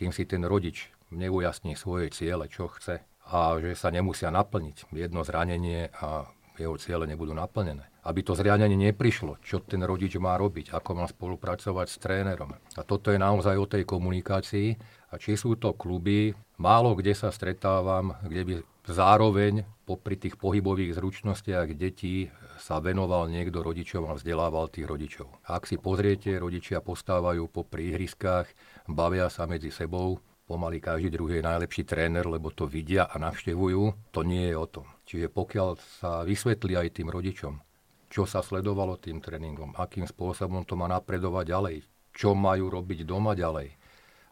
kým 0.00 0.16
si 0.16 0.24
ten 0.24 0.40
rodič 0.44 0.88
neujasní 1.12 1.76
svoje 1.76 2.08
ciele, 2.12 2.48
čo 2.48 2.72
chce 2.72 3.04
a 3.26 3.58
že 3.58 3.74
sa 3.76 3.92
nemusia 3.92 4.32
naplniť 4.32 4.88
jedno 4.94 5.26
zranenie 5.26 5.90
a 5.98 6.30
jeho 6.58 6.76
ciele 6.80 7.04
nebudú 7.06 7.36
naplnené 7.36 7.96
aby 8.06 8.22
to 8.22 8.38
zriadenie 8.38 8.78
neprišlo, 8.78 9.42
čo 9.42 9.58
ten 9.66 9.82
rodič 9.82 10.14
má 10.22 10.38
robiť, 10.38 10.70
ako 10.70 10.90
má 10.94 11.06
spolupracovať 11.10 11.86
s 11.90 11.98
trénerom. 11.98 12.54
A 12.54 12.82
toto 12.86 13.10
je 13.10 13.18
naozaj 13.18 13.58
o 13.58 13.66
tej 13.66 13.82
komunikácii. 13.82 14.78
A 15.10 15.18
či 15.18 15.34
sú 15.34 15.58
to 15.58 15.74
kluby, 15.74 16.30
málo 16.62 16.94
kde 16.94 17.18
sa 17.18 17.34
stretávam, 17.34 18.14
kde 18.22 18.42
by 18.46 18.54
zároveň 18.86 19.66
popri 19.82 20.14
tých 20.14 20.38
pohybových 20.38 20.94
zručnostiach 20.94 21.74
detí 21.74 22.30
sa 22.62 22.78
venoval 22.78 23.26
niekto 23.26 23.62
rodičom 23.62 24.06
a 24.06 24.14
vzdelával 24.14 24.70
tých 24.70 24.86
rodičov. 24.86 25.26
Ak 25.46 25.66
si 25.66 25.78
pozriete, 25.78 26.38
rodičia 26.38 26.82
postávajú 26.82 27.50
po 27.50 27.66
ihriskách, 27.66 28.50
bavia 28.86 29.30
sa 29.30 29.50
medzi 29.50 29.74
sebou, 29.74 30.22
pomaly 30.46 30.78
každý 30.78 31.10
druhý 31.10 31.42
je 31.42 31.48
najlepší 31.50 31.82
tréner, 31.82 32.22
lebo 32.22 32.54
to 32.54 32.70
vidia 32.70 33.04
a 33.10 33.18
navštevujú, 33.18 34.14
to 34.14 34.20
nie 34.22 34.48
je 34.48 34.56
o 34.56 34.66
tom. 34.70 34.86
Čiže 35.02 35.26
pokiaľ 35.34 35.68
sa 35.76 36.22
vysvetlí 36.22 36.78
aj 36.78 36.88
tým 37.02 37.10
rodičom, 37.10 37.58
čo 38.06 38.22
sa 38.24 38.40
sledovalo 38.40 38.94
tým 38.96 39.18
tréningom, 39.18 39.74
akým 39.74 40.06
spôsobom 40.06 40.62
to 40.62 40.78
má 40.78 40.86
napredovať 40.86 41.44
ďalej, 41.50 41.76
čo 42.14 42.38
majú 42.38 42.70
robiť 42.70 43.02
doma 43.02 43.34
ďalej. 43.34 43.74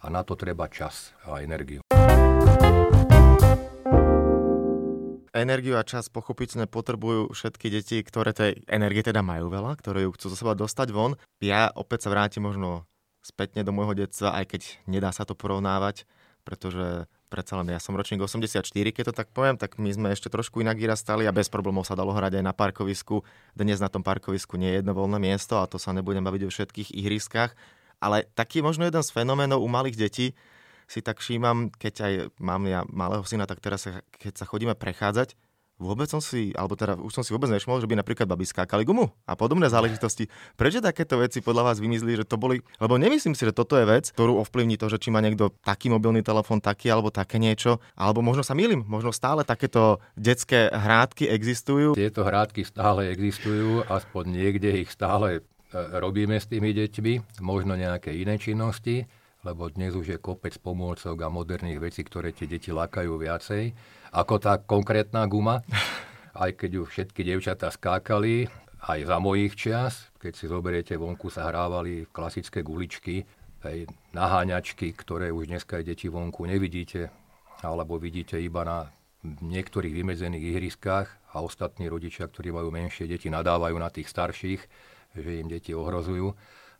A 0.04 0.06
na 0.08 0.22
to 0.22 0.38
treba 0.38 0.70
čas 0.70 1.12
a 1.26 1.42
energiu. 1.42 1.82
Energiu 5.34 5.74
a 5.74 5.82
čas 5.82 6.06
pochopiteľne 6.14 6.70
potrebujú 6.70 7.34
všetky 7.34 7.66
deti, 7.66 7.98
ktoré 8.06 8.30
tej 8.30 8.62
energie 8.70 9.02
teda 9.02 9.18
majú 9.18 9.50
veľa, 9.50 9.74
ktoré 9.82 10.06
ju 10.06 10.14
chcú 10.14 10.30
zo 10.30 10.38
seba 10.38 10.54
dostať 10.54 10.94
von. 10.94 11.18
Ja 11.42 11.74
opäť 11.74 12.06
sa 12.06 12.14
vrátim 12.14 12.46
možno 12.46 12.86
spätne 13.24 13.64
do 13.64 13.72
môjho 13.72 13.96
detstva, 14.04 14.36
aj 14.36 14.52
keď 14.52 14.62
nedá 14.84 15.08
sa 15.08 15.24
to 15.24 15.32
porovnávať, 15.32 16.04
pretože 16.44 17.08
predsa 17.32 17.56
len 17.56 17.72
ja 17.72 17.80
som 17.80 17.96
ročník 17.96 18.20
84, 18.20 18.68
keď 18.68 19.04
to 19.10 19.14
tak 19.16 19.32
poviem, 19.32 19.56
tak 19.56 19.80
my 19.80 19.88
sme 19.90 20.12
ešte 20.12 20.28
trošku 20.28 20.60
inak 20.60 20.76
vyrastali 20.76 21.24
a 21.24 21.32
bez 21.32 21.48
problémov 21.48 21.88
sa 21.88 21.96
dalo 21.96 22.12
hrať 22.12 22.38
aj 22.38 22.44
na 22.44 22.52
parkovisku. 22.52 23.24
Dnes 23.56 23.80
na 23.80 23.88
tom 23.88 24.04
parkovisku 24.04 24.60
nie 24.60 24.76
je 24.76 24.84
jedno 24.84 24.92
voľné 24.92 25.18
miesto 25.18 25.56
a 25.58 25.66
to 25.66 25.80
sa 25.80 25.96
nebudem 25.96 26.22
baviť 26.22 26.42
o 26.46 26.52
všetkých 26.52 26.88
ihriskách. 26.94 27.56
Ale 27.98 28.28
taký 28.36 28.60
možno 28.60 28.84
jeden 28.84 29.00
z 29.00 29.10
fenoménov 29.10 29.64
u 29.64 29.68
malých 29.72 29.96
detí 29.96 30.36
si 30.84 31.00
tak 31.00 31.24
všímam, 31.24 31.72
keď 31.72 31.94
aj 32.04 32.12
mám 32.44 32.68
ja 32.68 32.84
malého 32.92 33.24
syna, 33.24 33.48
tak 33.48 33.64
teraz 33.64 33.88
keď 34.20 34.36
sa 34.36 34.44
chodíme 34.44 34.76
prechádzať, 34.76 35.32
vôbec 35.84 36.08
som 36.08 36.18
si, 36.18 36.50
alebo 36.56 36.74
teda 36.74 36.96
už 36.96 37.12
som 37.12 37.22
si 37.22 37.30
vôbec 37.36 37.52
nevšimol, 37.52 37.78
že 37.78 37.88
by 37.88 38.00
napríklad 38.00 38.24
babi 38.24 38.48
skákali 38.48 38.82
gumu 38.88 39.12
a 39.28 39.36
podobné 39.36 39.68
záležitosti. 39.68 40.32
Prečo 40.56 40.80
takéto 40.80 41.20
veci 41.20 41.44
podľa 41.44 41.72
vás 41.72 41.76
vymyslí, 41.78 42.24
že 42.24 42.24
to 42.24 42.40
boli, 42.40 42.64
lebo 42.80 42.96
nemyslím 42.96 43.36
si, 43.36 43.44
že 43.44 43.52
toto 43.52 43.76
je 43.76 43.84
vec, 43.84 44.10
ktorú 44.16 44.40
ovplyvní 44.40 44.80
to, 44.80 44.88
že 44.88 44.98
či 44.98 45.12
má 45.12 45.20
niekto 45.20 45.52
taký 45.60 45.92
mobilný 45.92 46.24
telefón, 46.24 46.64
taký 46.64 46.88
alebo 46.88 47.12
také 47.12 47.36
niečo, 47.36 47.78
alebo 47.94 48.24
možno 48.24 48.40
sa 48.40 48.56
milím, 48.56 48.82
možno 48.88 49.12
stále 49.12 49.44
takéto 49.44 50.00
detské 50.16 50.72
hrádky 50.72 51.28
existujú. 51.28 51.92
Tieto 51.94 52.24
hrádky 52.24 52.64
stále 52.64 53.12
existujú, 53.12 53.84
aspoň 53.86 54.24
niekde 54.32 54.80
ich 54.80 54.90
stále 54.90 55.38
e, 55.38 55.40
robíme 55.76 56.40
s 56.40 56.48
tými 56.48 56.72
deťmi, 56.72 57.44
možno 57.44 57.76
nejaké 57.76 58.16
iné 58.16 58.40
činnosti, 58.40 59.04
lebo 59.44 59.68
dnes 59.68 59.92
už 59.92 60.16
je 60.16 60.18
kopec 60.18 60.56
pomôcok 60.56 61.20
a 61.20 61.28
moderných 61.28 61.78
vecí, 61.78 62.00
ktoré 62.00 62.32
tie 62.32 62.48
deti 62.48 62.72
lákajú 62.72 63.12
viacej 63.20 63.76
ako 64.14 64.38
tá 64.38 64.62
konkrétna 64.62 65.26
guma. 65.26 65.66
Aj 66.34 66.50
keď 66.54 66.70
ju 66.78 66.82
všetky 66.86 67.26
dievčatá 67.26 67.70
skákali, 67.74 68.46
aj 68.86 69.00
za 69.10 69.16
mojich 69.18 69.58
čias, 69.58 70.14
keď 70.22 70.32
si 70.34 70.46
zoberiete, 70.46 70.94
vonku 70.94 71.30
sa 71.30 71.50
hrávali 71.50 72.06
klasické 72.14 72.62
guličky, 72.62 73.26
aj 73.64 73.88
naháňačky, 74.12 74.92
ktoré 74.92 75.32
už 75.32 75.48
dneska 75.48 75.80
aj 75.80 75.84
deti 75.88 76.06
vonku 76.06 76.44
nevidíte, 76.44 77.08
alebo 77.64 77.96
vidíte 77.96 78.36
iba 78.36 78.62
na 78.62 78.78
niektorých 79.24 79.94
vymedzených 80.04 80.44
ihriskách 80.52 81.08
a 81.32 81.40
ostatní 81.40 81.88
rodičia, 81.88 82.28
ktorí 82.28 82.52
majú 82.52 82.68
menšie 82.68 83.08
deti, 83.08 83.32
nadávajú 83.32 83.76
na 83.80 83.88
tých 83.88 84.12
starších, 84.12 84.60
že 85.16 85.30
im 85.40 85.48
deti 85.48 85.72
ohrozujú. 85.72 86.28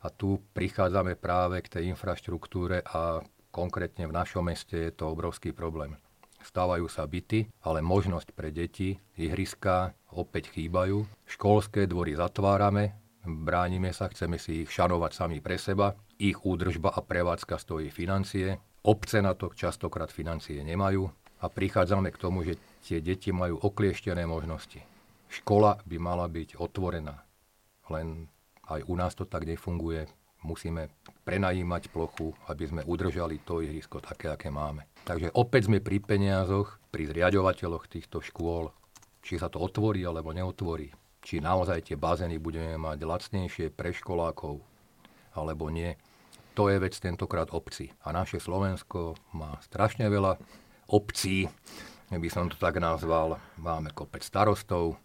A 0.05 0.07
tu 0.13 0.37
prichádzame 0.53 1.17
práve 1.17 1.65
k 1.65 1.79
tej 1.79 1.83
infraštruktúre 1.89 2.85
a 2.85 3.25
konkrétne 3.49 4.05
v 4.05 4.13
našom 4.13 4.45
meste 4.45 4.77
je 4.77 4.91
to 4.93 5.09
obrovský 5.09 5.57
problém. 5.57 5.97
Stávajú 6.45 6.85
sa 6.85 7.09
byty, 7.09 7.49
ale 7.65 7.81
možnosť 7.81 8.37
pre 8.37 8.53
deti, 8.53 9.01
ihriská 9.17 9.97
opäť 10.13 10.53
chýbajú. 10.53 11.09
Školské 11.25 11.89
dvory 11.89 12.13
zatvárame, 12.13 12.93
bránime 13.25 13.89
sa, 13.89 14.05
chceme 14.13 14.37
si 14.37 14.61
ich 14.61 14.69
šanovať 14.69 15.11
sami 15.17 15.41
pre 15.41 15.57
seba. 15.57 15.97
Ich 16.21 16.45
údržba 16.45 16.93
a 16.93 17.01
prevádzka 17.01 17.57
stojí 17.57 17.89
financie. 17.89 18.61
Obce 18.85 19.25
na 19.25 19.33
to 19.33 19.49
častokrát 19.57 20.13
financie 20.13 20.61
nemajú 20.61 21.09
a 21.41 21.49
prichádzame 21.49 22.13
k 22.13 22.21
tomu, 22.21 22.45
že 22.45 22.61
tie 22.85 23.01
deti 23.01 23.33
majú 23.33 23.57
oklieštené 23.65 24.29
možnosti. 24.29 24.85
Škola 25.25 25.81
by 25.81 25.97
mala 25.97 26.29
byť 26.29 26.61
otvorená. 26.61 27.25
Len 27.89 28.29
aj 28.69 28.85
u 28.85 28.93
nás 28.93 29.17
to 29.17 29.25
tak 29.25 29.49
nefunguje. 29.49 30.05
Musíme 30.45 30.93
prenajímať 31.25 31.89
plochu, 31.89 32.37
aby 32.45 32.69
sme 32.69 32.81
udržali 32.85 33.41
to 33.41 33.65
ihrisko 33.65 33.97
také, 33.97 34.29
aké 34.29 34.53
máme. 34.53 34.85
Takže 35.09 35.33
opäť 35.33 35.65
sme 35.65 35.81
pri 35.81 35.97
peniazoch, 35.97 36.77
pri 36.93 37.09
zriadovateľoch 37.09 37.89
týchto 37.89 38.21
škôl, 38.21 38.69
či 39.25 39.41
sa 39.41 39.49
to 39.49 39.57
otvorí 39.57 40.05
alebo 40.05 40.29
neotvorí. 40.37 40.93
Či 41.25 41.41
naozaj 41.41 41.89
tie 41.89 41.97
bazény 41.97 42.37
budeme 42.37 42.77
mať 42.77 43.01
lacnejšie 43.01 43.73
pre 43.73 43.89
školákov, 43.89 44.61
alebo 45.33 45.73
nie. 45.73 45.97
To 46.53 46.69
je 46.69 46.77
vec 46.77 46.93
tentokrát 46.93 47.49
obci. 47.49 47.89
A 48.05 48.13
naše 48.13 48.37
Slovensko 48.37 49.17
má 49.33 49.57
strašne 49.65 50.05
veľa 50.05 50.37
obcí, 50.93 51.49
by 52.13 52.29
som 52.29 52.45
to 52.47 52.55
tak 52.61 52.77
nazval. 52.77 53.41
Máme 53.57 53.89
kopec 53.97 54.21
starostov, 54.21 55.01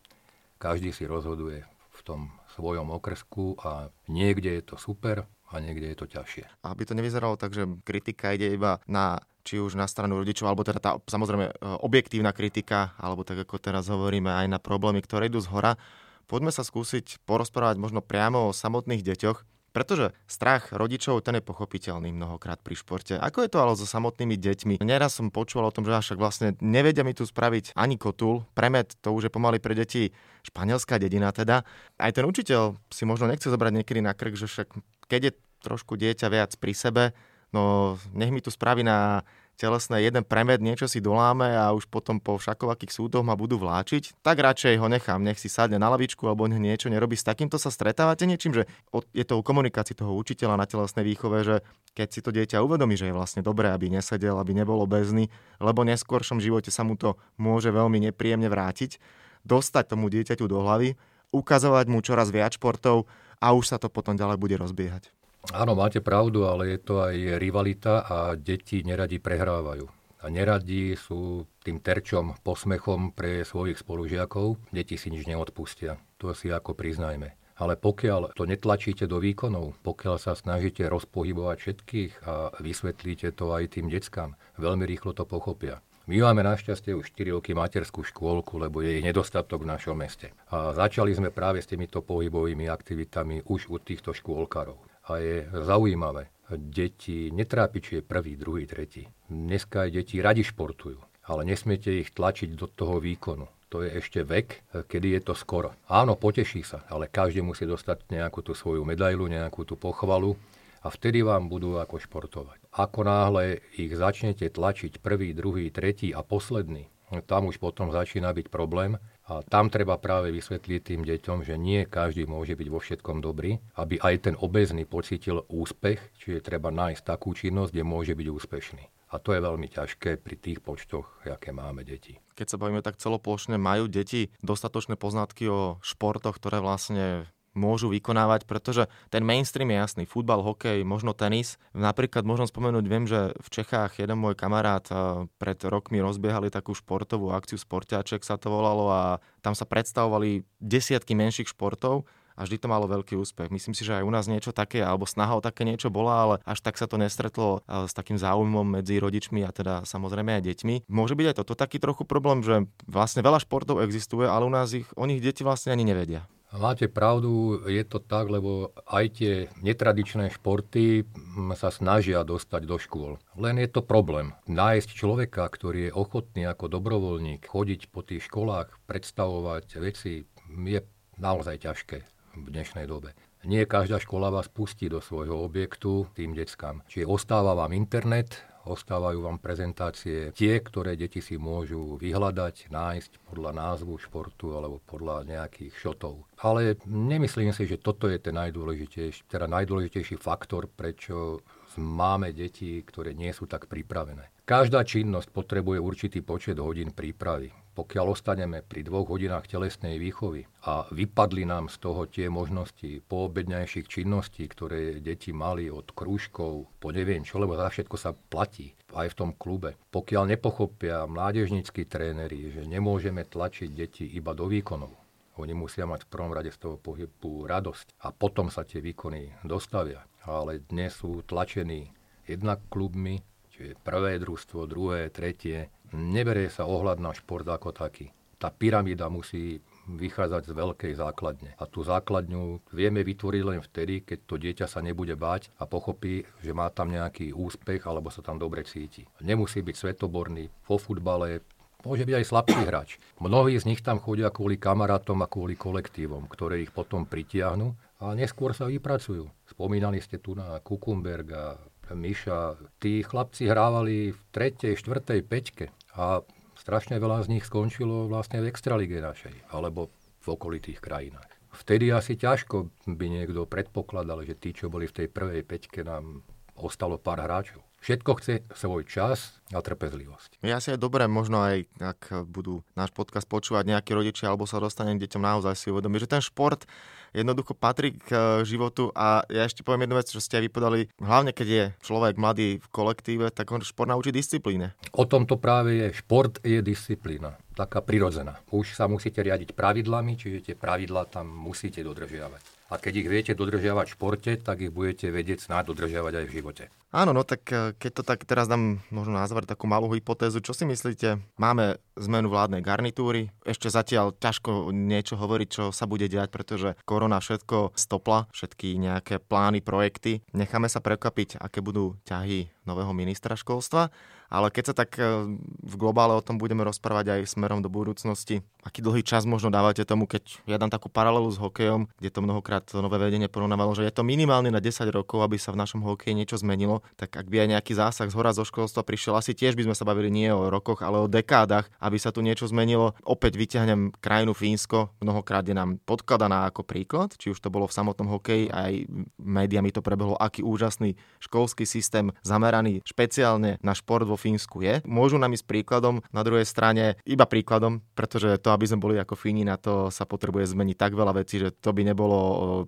každý 0.60 0.92
si 0.92 1.08
rozhoduje 1.08 1.64
v 1.96 2.00
tom 2.04 2.28
svojom 2.60 2.92
okresku 2.92 3.56
a 3.64 3.88
niekde 4.12 4.60
je 4.60 4.62
to 4.68 4.76
super 4.76 5.24
a 5.50 5.54
niekde 5.58 5.88
je 5.90 5.96
to 5.96 6.06
ťažšie. 6.06 6.44
Aby 6.60 6.84
to 6.84 6.92
nevyzeralo 6.92 7.40
tak, 7.40 7.56
že 7.56 7.64
kritika 7.82 8.36
ide 8.36 8.52
iba 8.52 8.78
na 8.84 9.18
či 9.40 9.56
už 9.56 9.72
na 9.72 9.88
stranu 9.88 10.20
rodičov, 10.20 10.52
alebo 10.52 10.62
teda 10.68 10.78
tá 10.78 11.00
samozrejme 11.08 11.48
e, 11.48 11.52
objektívna 11.80 12.36
kritika, 12.36 12.92
alebo 13.00 13.24
tak 13.24 13.40
ako 13.48 13.56
teraz 13.56 13.88
hovoríme 13.88 14.28
aj 14.28 14.46
na 14.52 14.60
problémy, 14.60 15.00
ktoré 15.00 15.32
idú 15.32 15.40
z 15.40 15.48
hora. 15.48 15.80
Poďme 16.28 16.52
sa 16.52 16.60
skúsiť 16.62 17.24
porozprávať 17.24 17.80
možno 17.80 18.04
priamo 18.04 18.52
o 18.52 18.54
samotných 18.54 19.00
deťoch, 19.00 19.42
pretože 19.70 20.10
strach 20.26 20.74
rodičov 20.74 21.22
ten 21.22 21.38
je 21.38 21.44
pochopiteľný 21.44 22.10
mnohokrát 22.10 22.58
pri 22.60 22.74
športe. 22.74 23.14
Ako 23.16 23.46
je 23.46 23.50
to 23.50 23.58
ale 23.62 23.78
so 23.78 23.86
samotnými 23.86 24.34
deťmi? 24.34 24.74
Neraz 24.82 25.18
som 25.18 25.30
počúval 25.30 25.70
o 25.70 25.74
tom, 25.74 25.86
že 25.86 25.94
však 25.94 26.18
vlastne 26.18 26.58
nevedia 26.58 27.06
mi 27.06 27.14
tu 27.14 27.22
spraviť 27.22 27.78
ani 27.78 27.96
kotul. 27.96 28.44
Premet 28.54 28.98
to 28.98 29.14
už 29.14 29.30
je 29.30 29.34
pomaly 29.34 29.62
pre 29.62 29.78
deti 29.78 30.10
španielská 30.42 30.98
dedina 30.98 31.30
teda. 31.30 31.62
Aj 31.96 32.10
ten 32.10 32.26
učiteľ 32.26 32.76
si 32.90 33.06
možno 33.06 33.30
nechce 33.30 33.46
zobrať 33.46 33.82
niekedy 33.82 34.00
na 34.02 34.12
krk, 34.12 34.34
že 34.34 34.50
však 34.50 34.68
keď 35.06 35.20
je 35.30 35.32
trošku 35.60 35.94
dieťa 35.94 36.26
viac 36.32 36.50
pri 36.56 36.72
sebe, 36.72 37.04
no 37.52 37.94
nech 38.16 38.32
mi 38.32 38.40
tu 38.40 38.48
spraví 38.48 38.80
na 38.80 39.22
telesné 39.60 40.00
jeden 40.00 40.24
premed, 40.24 40.64
niečo 40.64 40.88
si 40.88 41.04
doláme 41.04 41.52
a 41.52 41.76
už 41.76 41.84
potom 41.92 42.16
po 42.16 42.40
všakovakých 42.40 42.88
súdoch 42.88 43.20
ma 43.20 43.36
budú 43.36 43.60
vláčiť, 43.60 44.24
tak 44.24 44.40
radšej 44.40 44.80
ho 44.80 44.88
nechám, 44.88 45.20
nech 45.20 45.36
si 45.36 45.52
sadne 45.52 45.76
na 45.76 45.92
lavičku 45.92 46.24
alebo 46.24 46.48
niečo 46.48 46.88
nerobí. 46.88 47.12
S 47.12 47.28
takýmto 47.28 47.60
sa 47.60 47.68
stretávate 47.68 48.24
niečím, 48.24 48.56
že 48.56 48.64
je 49.12 49.24
to 49.28 49.36
o 49.36 49.44
komunikácii 49.44 49.92
toho 49.92 50.16
učiteľa 50.16 50.56
na 50.56 50.64
telesnej 50.64 51.04
výchove, 51.04 51.44
že 51.44 51.56
keď 51.92 52.08
si 52.08 52.20
to 52.24 52.32
dieťa 52.32 52.64
uvedomí, 52.64 52.96
že 52.96 53.12
je 53.12 53.14
vlastne 53.14 53.44
dobré, 53.44 53.68
aby 53.68 53.92
nesedel, 53.92 54.40
aby 54.40 54.56
nebolo 54.56 54.88
bezný, 54.88 55.28
lebo 55.60 55.84
neskôršom 55.84 56.40
živote 56.40 56.72
sa 56.72 56.80
mu 56.80 56.96
to 56.96 57.20
môže 57.36 57.68
veľmi 57.68 58.00
nepríjemne 58.08 58.48
vrátiť, 58.48 58.96
dostať 59.44 59.92
tomu 59.92 60.08
dieťaťu 60.08 60.48
do 60.48 60.64
hlavy, 60.64 60.96
ukazovať 61.36 61.86
mu 61.92 62.00
čoraz 62.00 62.32
viac 62.32 62.56
športov 62.56 63.04
a 63.44 63.52
už 63.52 63.76
sa 63.76 63.76
to 63.76 63.92
potom 63.92 64.16
ďalej 64.16 64.40
bude 64.40 64.56
rozbiehať. 64.56 65.19
Áno, 65.48 65.72
máte 65.72 66.04
pravdu, 66.04 66.44
ale 66.44 66.76
je 66.76 66.78
to 66.84 67.00
aj 67.00 67.40
rivalita 67.40 68.04
a 68.04 68.16
deti 68.36 68.84
neradi 68.84 69.16
prehrávajú. 69.16 69.88
A 70.20 70.28
neradi 70.28 70.92
sú 71.00 71.48
tým 71.64 71.80
terčom, 71.80 72.36
posmechom 72.44 73.16
pre 73.16 73.40
svojich 73.40 73.80
spolužiakov. 73.80 74.68
Deti 74.68 75.00
si 75.00 75.08
nič 75.08 75.24
neodpustia. 75.24 75.96
To 76.20 76.36
si 76.36 76.52
ako 76.52 76.76
priznajme. 76.76 77.56
Ale 77.56 77.76
pokiaľ 77.80 78.36
to 78.36 78.44
netlačíte 78.44 79.08
do 79.08 79.16
výkonov, 79.16 79.80
pokiaľ 79.80 80.16
sa 80.20 80.36
snažíte 80.36 80.84
rozpohybovať 80.88 81.56
všetkých 81.60 82.12
a 82.28 82.52
vysvetlíte 82.60 83.32
to 83.32 83.56
aj 83.56 83.80
tým 83.80 83.88
deckám, 83.88 84.36
veľmi 84.60 84.84
rýchlo 84.84 85.16
to 85.16 85.24
pochopia. 85.24 85.80
My 86.04 86.20
máme 86.20 86.44
našťastie 86.44 86.92
už 86.92 87.16
4 87.16 87.36
roky 87.36 87.52
materskú 87.56 88.04
škôlku, 88.04 88.60
lebo 88.60 88.80
je 88.84 89.00
ich 89.00 89.04
nedostatok 89.04 89.64
v 89.64 89.72
našom 89.72 89.96
meste. 89.96 90.32
A 90.52 90.72
začali 90.76 91.16
sme 91.16 91.32
práve 91.32 91.64
s 91.64 91.68
týmito 91.68 92.04
pohybovými 92.04 92.68
aktivitami 92.68 93.44
už 93.48 93.72
u 93.72 93.76
týchto 93.80 94.12
škôlkarov 94.12 94.89
a 95.10 95.18
je 95.18 95.36
zaujímavé. 95.50 96.30
Deti 96.50 97.30
netrápi, 97.34 97.78
či 97.82 97.90
je 97.98 98.02
prvý, 98.02 98.38
druhý, 98.38 98.66
tretí. 98.66 99.06
Dneska 99.30 99.86
aj 99.86 99.90
deti 99.90 100.18
radi 100.22 100.42
športujú, 100.42 100.98
ale 101.26 101.46
nesmiete 101.46 101.90
ich 101.90 102.14
tlačiť 102.14 102.54
do 102.54 102.66
toho 102.66 102.98
výkonu. 103.02 103.46
To 103.70 103.86
je 103.86 104.02
ešte 104.02 104.26
vek, 104.26 104.74
kedy 104.90 105.14
je 105.14 105.20
to 105.30 105.34
skoro. 105.38 105.78
Áno, 105.86 106.18
poteší 106.18 106.66
sa, 106.66 106.82
ale 106.90 107.06
každý 107.06 107.38
musí 107.38 107.70
dostať 107.70 108.10
nejakú 108.10 108.42
tú 108.42 108.50
svoju 108.50 108.82
medailu, 108.82 109.30
nejakú 109.30 109.62
tú 109.62 109.78
pochvalu 109.78 110.34
a 110.82 110.90
vtedy 110.90 111.22
vám 111.22 111.46
budú 111.46 111.78
ako 111.78 112.02
športovať. 112.02 112.58
Ako 112.74 113.06
náhle 113.06 113.62
ich 113.78 113.94
začnete 113.94 114.50
tlačiť 114.50 114.98
prvý, 114.98 115.30
druhý, 115.30 115.70
tretí 115.70 116.10
a 116.10 116.26
posledný, 116.26 116.90
tam 117.30 117.46
už 117.46 117.62
potom 117.62 117.94
začína 117.94 118.34
byť 118.34 118.50
problém 118.50 118.98
a 119.30 119.46
tam 119.46 119.70
treba 119.70 119.94
práve 119.94 120.34
vysvetliť 120.34 120.80
tým 120.82 121.06
deťom, 121.06 121.46
že 121.46 121.54
nie 121.54 121.86
každý 121.86 122.26
môže 122.26 122.58
byť 122.58 122.66
vo 122.66 122.82
všetkom 122.82 123.22
dobrý, 123.22 123.62
aby 123.78 124.02
aj 124.02 124.14
ten 124.26 124.34
obezný 124.34 124.82
pocítil 124.90 125.46
úspech, 125.46 126.02
čiže 126.18 126.42
treba 126.42 126.74
nájsť 126.74 127.06
takú 127.06 127.30
činnosť, 127.30 127.70
kde 127.70 127.84
môže 127.86 128.18
byť 128.18 128.26
úspešný. 128.26 128.84
A 129.10 129.18
to 129.22 129.30
je 129.34 129.42
veľmi 129.42 129.70
ťažké 129.70 130.18
pri 130.18 130.34
tých 130.34 130.58
počtoch, 130.62 131.06
aké 131.22 131.54
máme 131.54 131.86
deti. 131.86 132.18
Keď 132.34 132.46
sa 132.46 132.58
bavíme 132.58 132.82
tak 132.82 132.98
celoplošne, 132.98 133.58
majú 133.58 133.86
deti 133.86 134.34
dostatočné 134.42 134.98
poznatky 134.98 135.46
o 135.46 135.78
športoch, 135.82 136.38
ktoré 136.38 136.58
vlastne 136.58 137.30
môžu 137.54 137.90
vykonávať, 137.90 138.46
pretože 138.46 138.86
ten 139.10 139.26
mainstream 139.26 139.70
je 139.70 139.78
jasný. 139.78 140.02
Futbal, 140.06 140.42
hokej, 140.42 140.86
možno 140.86 141.12
tenis. 141.16 141.58
Napríklad 141.74 142.22
možno 142.22 142.46
spomenúť, 142.46 142.84
viem, 142.86 143.04
že 143.06 143.34
v 143.36 143.48
Čechách 143.50 143.98
jeden 143.98 144.18
môj 144.18 144.38
kamarát 144.38 144.86
eh, 144.90 145.26
pred 145.38 145.58
rokmi 145.66 145.98
rozbiehali 145.98 146.52
takú 146.52 146.74
športovú 146.76 147.34
akciu 147.34 147.58
Sportiaček 147.58 148.22
sa 148.22 148.38
to 148.38 148.50
volalo 148.50 148.86
a 148.90 149.02
tam 149.42 149.52
sa 149.58 149.66
predstavovali 149.66 150.46
desiatky 150.62 151.12
menších 151.18 151.52
športov 151.52 152.06
a 152.38 152.48
vždy 152.48 152.56
to 152.56 152.72
malo 152.72 152.88
veľký 152.88 153.20
úspech. 153.20 153.52
Myslím 153.52 153.76
si, 153.76 153.84
že 153.84 154.00
aj 154.00 154.06
u 154.06 154.12
nás 154.14 154.24
niečo 154.24 154.56
také, 154.56 154.80
alebo 154.80 155.04
snaha 155.04 155.36
o 155.36 155.44
také 155.44 155.68
niečo 155.68 155.92
bola, 155.92 156.14
ale 156.24 156.34
až 156.48 156.64
tak 156.64 156.80
sa 156.80 156.88
to 156.88 156.96
nestretlo 156.96 157.60
eh, 157.66 157.84
s 157.84 157.92
takým 157.92 158.16
záujmom 158.16 158.80
medzi 158.80 159.02
rodičmi 159.02 159.42
a 159.42 159.50
teda 159.50 159.82
samozrejme 159.84 160.38
aj 160.38 160.42
deťmi. 160.46 160.74
Môže 160.88 161.18
byť 161.18 161.26
aj 161.34 161.36
toto 161.42 161.58
taký 161.58 161.82
trochu 161.82 162.06
problém, 162.06 162.40
že 162.46 162.64
vlastne 162.86 163.20
veľa 163.20 163.42
športov 163.42 163.82
existuje, 163.82 164.24
ale 164.24 164.46
u 164.46 164.52
nás 164.52 164.70
ich, 164.72 164.86
o 164.94 165.04
nich 165.04 165.18
deti 165.18 165.42
vlastne 165.42 165.74
ani 165.74 165.82
nevedia. 165.82 166.24
Máte 166.50 166.90
pravdu, 166.90 167.62
je 167.62 167.78
to 167.86 168.02
tak, 168.02 168.26
lebo 168.26 168.74
aj 168.90 169.22
tie 169.22 169.34
netradičné 169.62 170.34
športy 170.34 171.06
sa 171.54 171.70
snažia 171.70 172.26
dostať 172.26 172.62
do 172.66 172.74
škôl. 172.74 173.22
Len 173.38 173.54
je 173.62 173.70
to 173.70 173.86
problém. 173.86 174.34
Nájsť 174.50 174.90
človeka, 174.90 175.46
ktorý 175.46 175.88
je 175.88 175.94
ochotný 175.94 176.50
ako 176.50 176.66
dobrovoľník 176.66 177.46
chodiť 177.46 177.94
po 177.94 178.02
tých 178.02 178.26
školách, 178.26 178.82
predstavovať 178.90 179.78
veci, 179.78 180.26
je 180.50 180.80
naozaj 181.22 181.70
ťažké 181.70 181.98
v 182.34 182.46
dnešnej 182.50 182.90
dobe. 182.90 183.14
Nie 183.46 183.64
každá 183.64 184.02
škola 184.02 184.28
vás 184.34 184.50
pustí 184.50 184.90
do 184.90 184.98
svojho 184.98 185.38
objektu 185.46 186.10
tým 186.18 186.34
deckám. 186.34 186.82
Čiže 186.90 187.08
ostáva 187.08 187.54
vám 187.54 187.72
internet, 187.72 188.42
ostávajú 188.66 189.24
vám 189.24 189.38
prezentácie 189.40 190.32
tie, 190.36 190.60
ktoré 190.60 190.96
deti 190.98 191.24
si 191.24 191.40
môžu 191.40 191.96
vyhľadať, 191.96 192.68
nájsť 192.68 193.12
podľa 193.30 193.52
názvu 193.56 193.96
športu 193.96 194.56
alebo 194.56 194.82
podľa 194.84 195.24
nejakých 195.24 195.74
šotov. 195.76 196.28
Ale 196.40 196.76
nemyslím 196.84 197.52
si, 197.52 197.64
že 197.68 197.80
toto 197.80 198.08
je 198.08 198.20
ten 198.20 198.36
najdôležitejší, 198.36 199.28
teda 199.28 199.48
najdôležitejší 199.48 200.16
faktor, 200.20 200.68
prečo 200.68 201.44
máme 201.78 202.34
deti, 202.34 202.82
ktoré 202.82 203.14
nie 203.14 203.30
sú 203.30 203.46
tak 203.46 203.70
pripravené. 203.70 204.32
Každá 204.42 204.82
činnosť 204.82 205.30
potrebuje 205.30 205.78
určitý 205.78 206.18
počet 206.26 206.58
hodín 206.58 206.90
prípravy. 206.90 207.54
Pokiaľ 207.70 208.06
ostaneme 208.12 208.60
pri 208.66 208.82
dvoch 208.82 209.06
hodinách 209.08 209.46
telesnej 209.46 209.96
výchovy 210.02 210.44
a 210.66 210.90
vypadli 210.90 211.46
nám 211.46 211.70
z 211.70 211.76
toho 211.78 212.04
tie 212.10 212.26
možnosti 212.26 213.00
poobedňajších 213.06 213.86
činností, 213.86 214.44
ktoré 214.50 214.98
deti 214.98 215.30
mali 215.30 215.70
od 215.70 215.88
krúžkov 215.94 216.66
po 216.82 216.88
neviem 216.90 217.22
čo, 217.22 217.38
lebo 217.38 217.54
za 217.54 217.70
všetko 217.70 217.96
sa 217.96 218.10
platí 218.12 218.74
aj 218.92 219.14
v 219.14 219.18
tom 219.18 219.30
klube. 219.38 219.78
Pokiaľ 219.94 220.34
nepochopia 220.34 221.06
mládežníckí 221.06 221.86
tréneri, 221.86 222.50
že 222.50 222.66
nemôžeme 222.66 223.22
tlačiť 223.22 223.70
deti 223.70 224.04
iba 224.18 224.34
do 224.34 224.50
výkonov, 224.50 225.00
oni 225.40 225.56
musia 225.56 225.88
mať 225.88 226.04
v 226.04 226.10
prvom 226.12 226.36
rade 226.36 226.52
z 226.52 226.60
toho 226.60 226.76
pohybu 226.76 227.48
radosť 227.48 228.04
a 228.04 228.12
potom 228.12 228.52
sa 228.52 228.60
tie 228.60 228.84
výkony 228.84 229.40
dostavia. 229.40 230.04
Ale 230.28 230.60
dnes 230.68 231.00
sú 231.00 231.24
tlačení 231.24 231.88
jednak 232.28 232.60
klubmi, 232.68 233.24
čiže 233.48 233.80
prvé 233.80 234.20
družstvo, 234.20 234.68
druhé, 234.68 235.08
tretie, 235.08 235.72
Neberie 235.94 236.46
sa 236.50 236.70
ohľad 236.70 237.02
na 237.02 237.10
šport 237.10 237.46
ako 237.46 237.74
taký. 237.74 238.14
Tá 238.40 238.48
pyramída 238.48 239.10
musí 239.12 239.60
vychádzať 239.84 240.42
z 240.48 240.52
veľkej 240.56 240.92
základne. 240.96 241.50
A 241.58 241.68
tú 241.68 241.84
základňu 241.84 242.72
vieme 242.72 243.02
vytvoriť 243.02 243.42
len 243.44 243.60
vtedy, 243.60 244.06
keď 244.06 244.18
to 244.24 244.34
dieťa 244.40 244.66
sa 244.70 244.80
nebude 244.80 245.12
báť 245.18 245.50
a 245.58 245.66
pochopí, 245.66 246.24
že 246.40 246.54
má 246.54 246.70
tam 246.70 246.88
nejaký 246.94 247.34
úspech 247.34 247.84
alebo 247.84 248.08
sa 248.08 248.22
tam 248.22 248.38
dobre 248.38 248.64
cíti. 248.64 249.04
Nemusí 249.20 249.60
byť 249.60 249.76
svetoborný 249.76 250.48
vo 250.64 250.80
futbale, 250.80 251.44
môže 251.84 252.06
byť 252.06 252.16
aj 252.16 252.28
slabší 252.28 252.62
hráč. 252.64 252.90
Mnohí 253.20 253.58
z 253.60 253.68
nich 253.68 253.84
tam 253.84 254.00
chodia 254.00 254.32
kvôli 254.32 254.56
kamarátom 254.56 255.20
a 255.20 255.28
kvôli 255.28 255.58
kolektívom, 255.58 256.30
ktoré 256.30 256.64
ich 256.64 256.72
potom 256.72 257.04
pritiahnu 257.04 257.76
a 258.00 258.16
neskôr 258.16 258.56
sa 258.56 258.70
vypracujú. 258.70 259.28
Spomínali 259.52 260.00
ste 260.00 260.16
tu 260.16 260.32
na 260.32 260.56
Kukumberga, 260.64 261.60
Miša. 261.94 262.58
Tí 262.82 263.02
chlapci 263.06 263.46
hrávali 263.46 264.12
v 264.14 264.20
tretej, 264.34 264.78
štvrtej 264.78 265.20
peťke 265.26 265.66
a 265.94 266.24
strašne 266.58 267.00
veľa 267.00 267.24
z 267.24 267.38
nich 267.38 267.44
skončilo 267.46 268.10
vlastne 268.10 268.42
v 268.42 268.50
extralige 268.50 269.00
našej, 269.00 269.54
alebo 269.54 269.88
v 270.20 270.26
okolitých 270.28 270.82
krajinách. 270.82 271.30
Vtedy 271.50 271.90
asi 271.90 272.14
ťažko 272.14 272.70
by 272.86 273.06
niekto 273.10 273.48
predpokladal, 273.48 274.22
že 274.22 274.38
tí, 274.38 274.54
čo 274.54 274.70
boli 274.70 274.86
v 274.86 275.02
tej 275.02 275.08
prvej 275.10 275.42
peťke, 275.42 275.82
nám 275.82 276.22
ostalo 276.54 277.00
pár 277.00 277.24
hráčov. 277.24 277.64
Všetko 277.80 278.10
chce 278.20 278.44
svoj 278.52 278.84
čas 278.84 279.40
a 279.56 279.64
trpezlivosť. 279.64 280.44
Je 280.44 280.52
asi 280.52 280.76
aj 280.76 280.84
dobré, 280.84 281.08
možno 281.08 281.40
aj 281.40 281.64
ak 281.80 282.28
budú 282.28 282.60
náš 282.76 282.92
podcast 282.92 283.24
počúvať 283.24 283.72
nejakí 283.72 283.96
rodičia 283.96 284.28
alebo 284.28 284.44
sa 284.44 284.60
dostane 284.60 284.92
k 285.00 285.08
deťom 285.08 285.24
naozaj 285.24 285.56
si 285.56 285.72
uvedomí, 285.72 285.96
že 285.96 286.12
ten 286.12 286.20
šport 286.20 286.68
jednoducho 287.16 287.56
patrí 287.56 287.96
k 287.96 288.12
eh, 288.12 288.20
životu 288.44 288.92
a 288.92 289.24
ja 289.32 289.48
ešte 289.48 289.64
poviem 289.64 289.88
jednu 289.88 289.96
vec, 289.96 290.12
čo 290.12 290.20
ste 290.20 290.38
aj 290.38 290.44
vypodali, 290.52 290.80
hlavne 291.00 291.32
keď 291.32 291.48
je 291.48 291.64
človek 291.80 292.20
mladý 292.20 292.60
v 292.60 292.68
kolektíve, 292.68 293.32
tak 293.32 293.48
on 293.48 293.64
šport 293.64 293.88
naučí 293.88 294.12
disciplíne. 294.12 294.76
O 294.92 295.08
tom 295.08 295.24
to 295.24 295.40
práve 295.40 295.80
je. 295.80 295.88
Šport 295.96 296.36
je 296.44 296.60
disciplína, 296.60 297.40
taká 297.56 297.80
prirodzená. 297.80 298.44
Už 298.52 298.76
sa 298.76 298.92
musíte 298.92 299.24
riadiť 299.24 299.56
pravidlami, 299.56 300.20
čiže 300.20 300.52
tie 300.52 300.54
pravidlá 300.54 301.08
tam 301.08 301.32
musíte 301.32 301.80
dodržiavať 301.80 302.59
a 302.70 302.78
keď 302.78 302.92
ich 303.02 303.08
viete 303.10 303.32
dodržiavať 303.34 303.86
v 303.90 303.94
športe, 303.98 304.32
tak 304.38 304.62
ich 304.62 304.70
budete 304.70 305.10
vedieť 305.10 305.50
snáď 305.50 305.74
dodržiavať 305.74 306.12
aj 306.22 306.24
v 306.30 306.34
živote. 306.38 306.64
Áno, 306.90 307.14
no 307.14 307.22
tak 307.22 307.42
eh, 307.50 307.74
keď 307.74 307.90
to 307.98 308.02
tak 308.02 308.26
teraz 308.26 308.46
dám 308.46 308.82
možno 308.94 309.18
nazvať 309.18 309.50
takú 309.50 309.66
malú 309.66 309.90
hypotézu, 309.90 310.42
čo 310.42 310.54
si 310.54 310.66
myslíte? 310.66 311.22
Máme 311.38 311.78
zmenu 311.98 312.30
vládnej 312.30 312.62
garnitúry, 312.62 313.30
ešte 313.46 313.70
zatiaľ 313.70 314.14
ťažko 314.14 314.70
niečo 314.70 315.14
hovoriť, 315.18 315.48
čo 315.50 315.64
sa 315.70 315.86
bude 315.86 316.06
diať, 316.06 316.30
pretože 316.30 316.78
korona 316.86 317.18
všetko 317.18 317.74
stopla, 317.78 318.26
všetky 318.30 318.78
nejaké 318.78 319.18
plány, 319.22 319.62
projekty. 319.62 320.22
Necháme 320.34 320.66
sa 320.70 320.82
prekvapiť, 320.82 321.38
aké 321.38 321.62
budú 321.62 321.98
ťahy 322.06 322.50
nového 322.70 322.94
ministra 322.94 323.34
školstva. 323.34 323.90
Ale 324.30 324.46
keď 324.54 324.64
sa 324.70 324.74
tak 324.86 324.94
e, 324.94 325.26
v 325.58 325.74
globále 325.74 326.14
o 326.14 326.22
tom 326.22 326.38
budeme 326.38 326.62
rozprávať 326.62 327.18
aj 327.18 327.34
smerom 327.34 327.58
do 327.58 327.66
budúcnosti, 327.66 328.46
aký 328.62 328.78
dlhý 328.78 329.02
čas 329.02 329.26
možno 329.26 329.50
dávate 329.50 329.82
tomu, 329.82 330.06
keď 330.06 330.46
ja 330.46 330.54
dám 330.54 330.70
takú 330.70 330.86
paralelu 330.86 331.26
s 331.34 331.40
hokejom, 331.42 331.90
kde 331.98 332.10
to 332.14 332.22
mnohokrát 332.22 332.62
nové 332.78 333.02
vedenie 333.02 333.26
porovnávalo, 333.26 333.74
že 333.74 333.82
je 333.82 333.90
to 333.90 334.06
minimálne 334.06 334.54
na 334.54 334.62
10 334.62 334.86
rokov, 334.94 335.26
aby 335.26 335.34
sa 335.34 335.50
v 335.50 335.58
našom 335.58 335.82
hokeji 335.82 336.14
niečo 336.14 336.38
zmenilo, 336.38 336.86
tak 336.94 337.18
ak 337.18 337.26
by 337.26 337.42
aj 337.42 337.48
nejaký 337.58 337.72
zásah 337.74 338.06
z 338.06 338.14
hora 338.14 338.30
zo 338.30 338.46
školstva 338.46 338.86
prišiel, 338.86 339.18
asi 339.18 339.34
tiež 339.34 339.58
by 339.58 339.66
sme 339.66 339.74
sa 339.74 339.82
bavili 339.82 340.14
nie 340.14 340.30
o 340.30 340.46
rokoch, 340.46 340.86
ale 340.86 341.02
o 341.02 341.10
dekádach, 341.10 341.66
aby 341.82 341.98
sa 341.98 342.14
tu 342.14 342.22
niečo 342.22 342.46
zmenilo. 342.46 342.94
Opäť 343.02 343.34
vyťahnem 343.34 343.98
krajinu 343.98 344.36
Fínsko, 344.36 344.94
mnohokrát 345.02 345.42
je 345.42 345.58
nám 345.58 345.82
podkladaná 345.82 346.46
ako 346.46 346.62
príklad, 346.62 347.18
či 347.18 347.34
už 347.34 347.42
to 347.42 347.50
bolo 347.50 347.66
v 347.66 347.74
samotnom 347.74 348.06
hokeji, 348.06 348.46
aj 348.52 348.86
médiami 349.18 349.74
to 349.74 349.82
prebehlo, 349.82 350.14
aký 350.14 350.46
úžasný 350.46 350.94
školský 351.18 351.66
systém 351.66 352.14
zameraný 352.22 352.59
špeciálne 352.84 353.56
na 353.64 353.72
šport 353.72 354.04
vo 354.04 354.20
Fínsku 354.20 354.60
je. 354.60 354.84
Môžu 354.84 355.16
nám 355.16 355.32
ísť 355.32 355.46
príkladom, 355.48 356.04
na 356.12 356.22
druhej 356.26 356.44
strane 356.44 357.00
iba 357.08 357.24
príkladom, 357.24 357.80
pretože 357.96 358.36
to, 358.42 358.52
aby 358.52 358.64
sme 358.68 358.82
boli 358.82 358.96
ako 359.00 359.16
Fíni, 359.16 359.46
na 359.46 359.56
to 359.56 359.88
sa 359.88 360.04
potrebuje 360.04 360.52
zmeniť 360.52 360.76
tak 360.76 360.92
veľa 360.92 361.16
vecí, 361.24 361.40
že 361.40 361.54
to 361.56 361.72
by 361.72 361.82
nebolo 361.86 362.18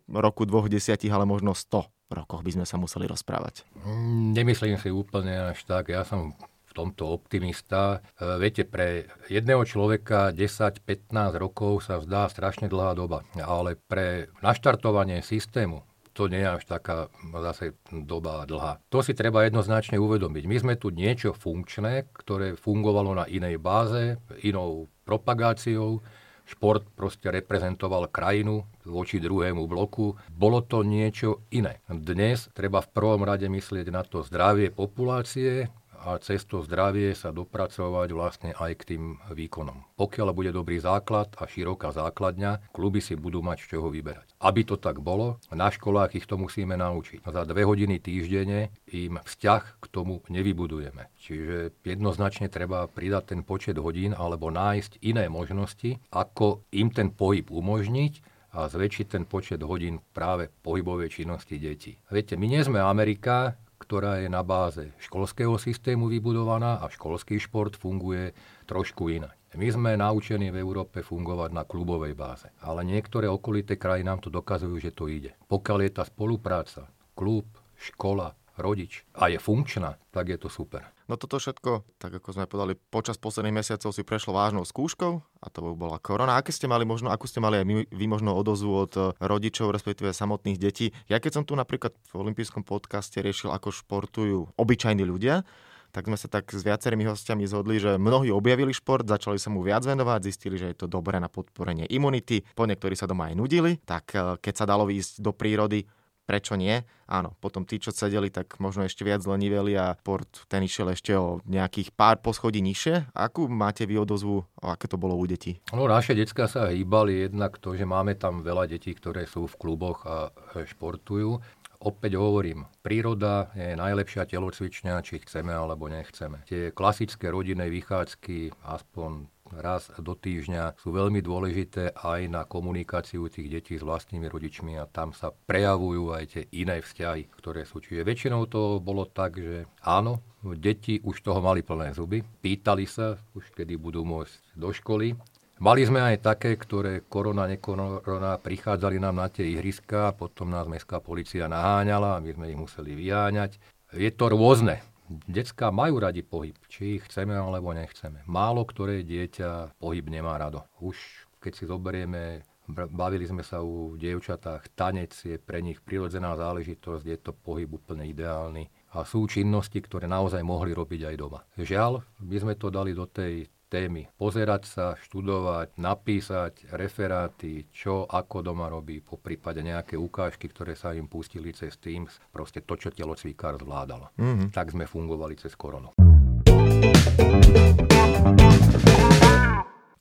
roku 0.09 0.49
dvoch 0.49 0.73
desiatich, 0.73 1.13
ale 1.13 1.29
možno 1.29 1.53
100 1.53 1.85
rokoch 2.13 2.45
by 2.45 2.51
sme 2.57 2.67
sa 2.69 2.77
museli 2.77 3.09
rozprávať. 3.09 3.65
Mm, 3.85 4.37
nemyslím 4.37 4.77
si 4.77 4.93
úplne 4.93 5.53
až 5.53 5.65
tak. 5.65 5.89
Ja 5.89 6.05
som 6.05 6.37
v 6.73 6.73
tomto 6.73 7.13
optimista. 7.13 8.01
E, 8.17 8.25
viete, 8.41 8.65
pre 8.65 9.13
jedného 9.29 9.65
človeka 9.69 10.33
10-15 10.33 11.13
rokov 11.37 11.85
sa 11.85 12.01
zdá 12.01 12.29
strašne 12.33 12.73
dlhá 12.73 12.97
doba, 12.97 13.29
ale 13.37 13.77
pre 13.77 14.33
naštartovanie 14.41 15.21
systému 15.21 15.85
to 16.23 16.31
nie 16.31 16.47
je 16.47 16.55
až 16.55 16.65
taká 16.71 17.11
zase 17.43 17.75
doba 17.91 18.47
dlhá. 18.47 18.79
To 18.95 19.03
si 19.03 19.11
treba 19.11 19.43
jednoznačne 19.43 19.99
uvedomiť. 19.99 20.45
My 20.47 20.57
sme 20.63 20.75
tu 20.79 20.95
niečo 20.95 21.35
funkčné, 21.35 22.07
ktoré 22.15 22.55
fungovalo 22.55 23.11
na 23.19 23.27
inej 23.27 23.59
báze, 23.59 24.23
inou 24.47 24.87
propagáciou, 25.03 25.99
šport 26.47 26.87
proste 26.95 27.27
reprezentoval 27.27 28.07
krajinu 28.07 28.63
voči 28.87 29.19
druhému 29.19 29.67
bloku. 29.67 30.15
Bolo 30.31 30.63
to 30.63 30.87
niečo 30.87 31.43
iné. 31.51 31.83
Dnes 31.91 32.47
treba 32.55 32.79
v 32.79 32.93
prvom 32.95 33.27
rade 33.27 33.51
myslieť 33.51 33.91
na 33.91 34.07
to 34.07 34.23
zdravie 34.23 34.71
populácie, 34.71 35.75
a 36.03 36.19
cez 36.19 36.43
to 36.43 36.67
zdravie 36.67 37.15
sa 37.15 37.31
dopracovať 37.31 38.09
vlastne 38.11 38.51
aj 38.59 38.73
k 38.83 38.87
tým 38.95 39.03
výkonom. 39.31 39.95
Pokiaľ 39.95 40.29
bude 40.35 40.51
dobrý 40.51 40.83
základ 40.83 41.31
a 41.39 41.47
široká 41.47 41.95
základňa, 41.95 42.75
kluby 42.75 42.99
si 42.99 43.15
budú 43.15 43.39
mať 43.41 43.63
z 43.63 43.79
čoho 43.79 43.89
vyberať. 43.89 44.35
Aby 44.43 44.67
to 44.67 44.77
tak 44.77 44.99
bolo, 44.99 45.39
na 45.55 45.71
školách 45.71 46.19
ich 46.19 46.27
to 46.27 46.35
musíme 46.35 46.75
naučiť. 46.75 47.23
Za 47.23 47.47
dve 47.47 47.63
hodiny 47.63 48.03
týždenne 48.03 48.75
im 48.91 49.23
vzťah 49.23 49.63
k 49.79 49.85
tomu 49.87 50.27
nevybudujeme. 50.27 51.07
Čiže 51.23 51.79
jednoznačne 51.87 52.51
treba 52.51 52.91
pridať 52.91 53.39
ten 53.39 53.41
počet 53.47 53.79
hodín 53.79 54.19
alebo 54.19 54.51
nájsť 54.51 54.99
iné 55.07 55.31
možnosti, 55.31 56.03
ako 56.11 56.67
im 56.75 56.91
ten 56.91 57.15
pohyb 57.15 57.47
umožniť 57.47 58.33
a 58.53 58.69
zväčšiť 58.69 59.07
ten 59.09 59.25
počet 59.25 59.65
hodín 59.65 60.05
práve 60.13 60.53
pohybovej 60.61 61.09
činnosti 61.09 61.57
detí. 61.57 61.97
Viete, 62.13 62.37
my 62.37 62.45
nie 62.45 62.61
sme 62.61 62.85
Amerika, 62.85 63.57
ktorá 63.83 64.23
je 64.23 64.31
na 64.31 64.47
báze 64.47 64.95
školského 65.03 65.59
systému 65.59 66.07
vybudovaná 66.07 66.79
a 66.79 66.87
školský 66.87 67.43
šport 67.43 67.75
funguje 67.75 68.31
trošku 68.71 69.11
inak. 69.11 69.35
My 69.59 69.69
sme 69.69 69.91
naučení 69.99 70.49
v 70.49 70.63
Európe 70.63 71.05
fungovať 71.05 71.51
na 71.53 71.67
klubovej 71.67 72.17
báze, 72.17 72.49
ale 72.63 72.87
niektoré 72.87 73.29
okolité 73.29 73.77
krajiny 73.77 74.09
nám 74.09 74.25
to 74.25 74.33
dokazujú, 74.33 74.81
že 74.81 74.95
to 74.95 75.11
ide. 75.11 75.37
Pokiaľ 75.51 75.79
je 75.85 75.91
tá 75.93 76.09
spolupráca, 76.09 76.89
klub, 77.13 77.45
škola, 77.77 78.33
rodič 78.57 79.05
a 79.17 79.33
je 79.33 79.39
funkčná, 79.41 79.97
tak 80.13 80.29
je 80.29 80.39
to 80.39 80.49
super. 80.53 80.85
No 81.11 81.21
toto 81.21 81.37
všetko, 81.37 81.85
tak 82.01 82.23
ako 82.23 82.29
sme 82.33 82.49
povedali, 82.49 82.73
počas 82.89 83.21
posledných 83.21 83.61
mesiacov 83.61 83.93
si 83.93 84.01
prešlo 84.01 84.33
vážnou 84.33 84.65
skúškou 84.65 85.13
a 85.21 85.47
to 85.53 85.77
bola 85.77 86.01
korona. 86.01 86.41
Aké 86.41 86.57
ste 86.57 86.71
mali 86.71 86.89
možno, 86.89 87.13
akú 87.13 87.29
ste 87.29 87.43
mali 87.43 87.61
aj 87.61 87.67
vy 87.93 88.07
možno 88.09 88.33
odozvu 88.33 88.73
od 88.73 88.93
eh, 88.97 89.05
rodičov, 89.21 89.75
respektíve 89.77 90.17
samotných 90.17 90.57
detí? 90.57 90.97
Ja 91.13 91.21
keď 91.21 91.43
som 91.43 91.45
tu 91.45 91.53
napríklad 91.53 91.93
v 91.93 92.15
olympijskom 92.17 92.65
podcaste 92.65 93.21
riešil, 93.21 93.53
ako 93.53 93.75
športujú 93.75 94.57
obyčajní 94.57 95.05
ľudia, 95.05 95.45
tak 95.93 96.09
sme 96.09 96.17
sa 96.17 96.25
tak 96.33 96.49
s 96.49 96.65
viacerými 96.65 97.05
hostiami 97.05 97.45
zhodli, 97.45 97.77
že 97.77 98.01
mnohí 98.01 98.33
objavili 98.33 98.73
šport, 98.73 99.05
začali 99.05 99.37
sa 99.37 99.53
mu 99.53 99.61
viac 99.61 99.85
venovať, 99.85 100.25
zistili, 100.25 100.57
že 100.57 100.73
je 100.73 100.77
to 100.81 100.87
dobré 100.89 101.21
na 101.21 101.29
podporenie 101.29 101.85
imunity, 101.93 102.41
po 102.57 102.65
niektorí 102.65 102.97
sa 102.97 103.05
doma 103.05 103.29
aj 103.29 103.37
nudili, 103.37 103.77
tak 103.85 104.17
eh, 104.17 104.41
keď 104.41 104.55
sa 104.57 104.65
dalo 104.65 104.89
ísť 104.89 105.21
do 105.21 105.37
prírody, 105.37 105.85
prečo 106.25 106.55
nie? 106.55 106.83
Áno, 107.11 107.37
potom 107.43 107.69
tí, 107.69 107.77
čo 107.77 107.93
sedeli, 107.93 108.33
tak 108.33 108.57
možno 108.57 108.89
ešte 108.89 109.05
viac 109.05 109.21
leniveli 109.29 109.77
a 109.77 109.93
port 110.01 110.49
ten 110.49 110.65
išiel 110.65 110.97
ešte 110.97 111.13
o 111.13 111.45
nejakých 111.45 111.93
pár 111.93 112.25
poschodí 112.25 112.65
nižšie. 112.65 113.13
Akú 113.13 113.53
máte 113.53 113.85
vy 113.85 114.01
odozvu, 114.01 114.49
aké 114.65 114.89
to 114.89 114.97
bolo 114.97 115.19
u 115.19 115.25
detí? 115.29 115.61
No, 115.77 115.85
naše 115.85 116.17
detská 116.17 116.49
sa 116.49 116.73
hýbali 116.73 117.29
jednak 117.29 117.61
to, 117.61 117.77
že 117.77 117.85
máme 117.85 118.17
tam 118.17 118.41
veľa 118.41 118.65
detí, 118.71 118.97
ktoré 118.97 119.29
sú 119.29 119.45
v 119.45 119.59
kluboch 119.61 120.09
a 120.09 120.33
športujú. 120.57 121.37
Opäť 121.83 122.15
hovorím, 122.15 122.71
príroda 122.79 123.51
je 123.59 123.75
najlepšia 123.75 124.31
telocvičňa, 124.31 125.03
či 125.03 125.19
chceme 125.19 125.51
alebo 125.51 125.91
nechceme. 125.91 126.47
Tie 126.47 126.71
klasické 126.71 127.27
rodinné 127.27 127.67
vychádzky, 127.67 128.55
aspoň 128.63 129.27
raz 129.59 129.93
do 130.01 130.17
týždňa 130.17 130.81
sú 130.81 130.97
veľmi 130.97 131.21
dôležité 131.21 131.93
aj 131.93 132.21
na 132.33 132.43
komunikáciu 132.49 133.29
tých 133.29 133.49
detí 133.49 133.75
s 133.77 133.85
vlastnými 133.85 134.29
rodičmi 134.29 134.81
a 134.81 134.89
tam 134.89 135.13
sa 135.13 135.33
prejavujú 135.33 136.15
aj 136.17 136.25
tie 136.29 136.43
iné 136.57 136.81
vzťahy, 136.81 137.29
ktoré 137.37 137.69
sú. 137.69 137.85
Čiže 137.85 138.07
väčšinou 138.07 138.49
to 138.49 138.81
bolo 138.81 139.05
tak, 139.05 139.37
že 139.37 139.69
áno, 139.85 140.25
deti 140.57 141.03
už 141.05 141.21
toho 141.21 141.45
mali 141.45 141.61
plné 141.61 141.93
zuby, 141.93 142.25
pýtali 142.25 142.89
sa 142.89 143.19
už 143.37 143.53
kedy 143.53 143.77
budú 143.77 144.07
môcť 144.07 144.57
do 144.57 144.73
školy, 144.73 145.15
Mali 145.63 145.87
sme 145.87 146.03
aj 146.03 146.27
také, 146.27 146.59
ktoré 146.59 147.07
korona, 147.07 147.47
nekorona, 147.47 148.35
prichádzali 148.35 148.99
nám 148.99 149.23
na 149.23 149.31
tie 149.31 149.47
ihriska, 149.47 150.11
potom 150.11 150.51
nás 150.51 150.67
mestská 150.67 150.99
policia 150.99 151.47
naháňala 151.47 152.19
a 152.19 152.23
my 152.25 152.35
sme 152.35 152.51
ich 152.51 152.59
museli 152.59 152.99
vyháňať. 152.99 153.63
Je 153.95 154.11
to 154.11 154.27
rôzne. 154.27 154.83
Decká 155.29 155.69
majú 155.75 156.01
radi 156.01 156.23
pohyb, 156.25 156.57
či 156.69 156.99
ich 157.01 157.05
chceme 157.09 157.37
alebo 157.37 157.73
nechceme. 157.75 158.25
Málo 158.25 158.65
ktoré 158.65 159.03
dieťa 159.03 159.77
pohyb 159.77 160.07
nemá 160.09 160.39
rado. 160.39 160.65
Už 160.79 160.97
keď 161.43 161.53
si 161.59 161.65
zoberieme, 161.67 162.47
bavili 162.71 163.27
sme 163.27 163.43
sa 163.43 163.61
u 163.61 163.99
dievčatách, 163.99 164.71
tanec 164.79 165.11
je 165.11 165.37
pre 165.43 165.59
nich 165.59 165.83
prirodzená 165.83 166.39
záležitosť, 166.39 167.05
je 167.05 167.19
to 167.19 167.35
pohyb 167.35 167.67
úplne 167.75 168.07
ideálny. 168.07 168.71
A 168.95 169.03
sú 169.03 169.27
činnosti, 169.27 169.83
ktoré 169.83 170.07
naozaj 170.07 170.45
mohli 170.47 170.71
robiť 170.71 171.11
aj 171.11 171.17
doma. 171.19 171.43
Žiaľ, 171.59 172.05
by 172.23 172.37
sme 172.39 172.55
to 172.55 172.69
dali 172.71 172.95
do 172.95 173.09
tej 173.09 173.51
témy. 173.73 174.05
Pozerať 174.21 174.69
sa, 174.69 174.87
študovať, 175.01 175.81
napísať 175.81 176.69
referáty, 176.77 177.65
čo 177.73 178.05
ako 178.05 178.45
doma 178.45 178.69
robí, 178.69 179.01
po 179.01 179.17
prípade 179.17 179.65
nejaké 179.65 179.97
ukážky, 179.97 180.53
ktoré 180.53 180.77
sa 180.77 180.93
im 180.93 181.09
pustili 181.09 181.57
cez 181.57 181.81
Teams, 181.81 182.21
proste 182.29 182.61
to, 182.61 182.77
čo 182.77 182.93
telocvikár 182.93 183.57
zvládal. 183.57 184.13
Mm-hmm. 184.21 184.53
Tak 184.53 184.77
sme 184.77 184.85
fungovali 184.85 185.41
cez 185.41 185.57
koronu. 185.57 185.97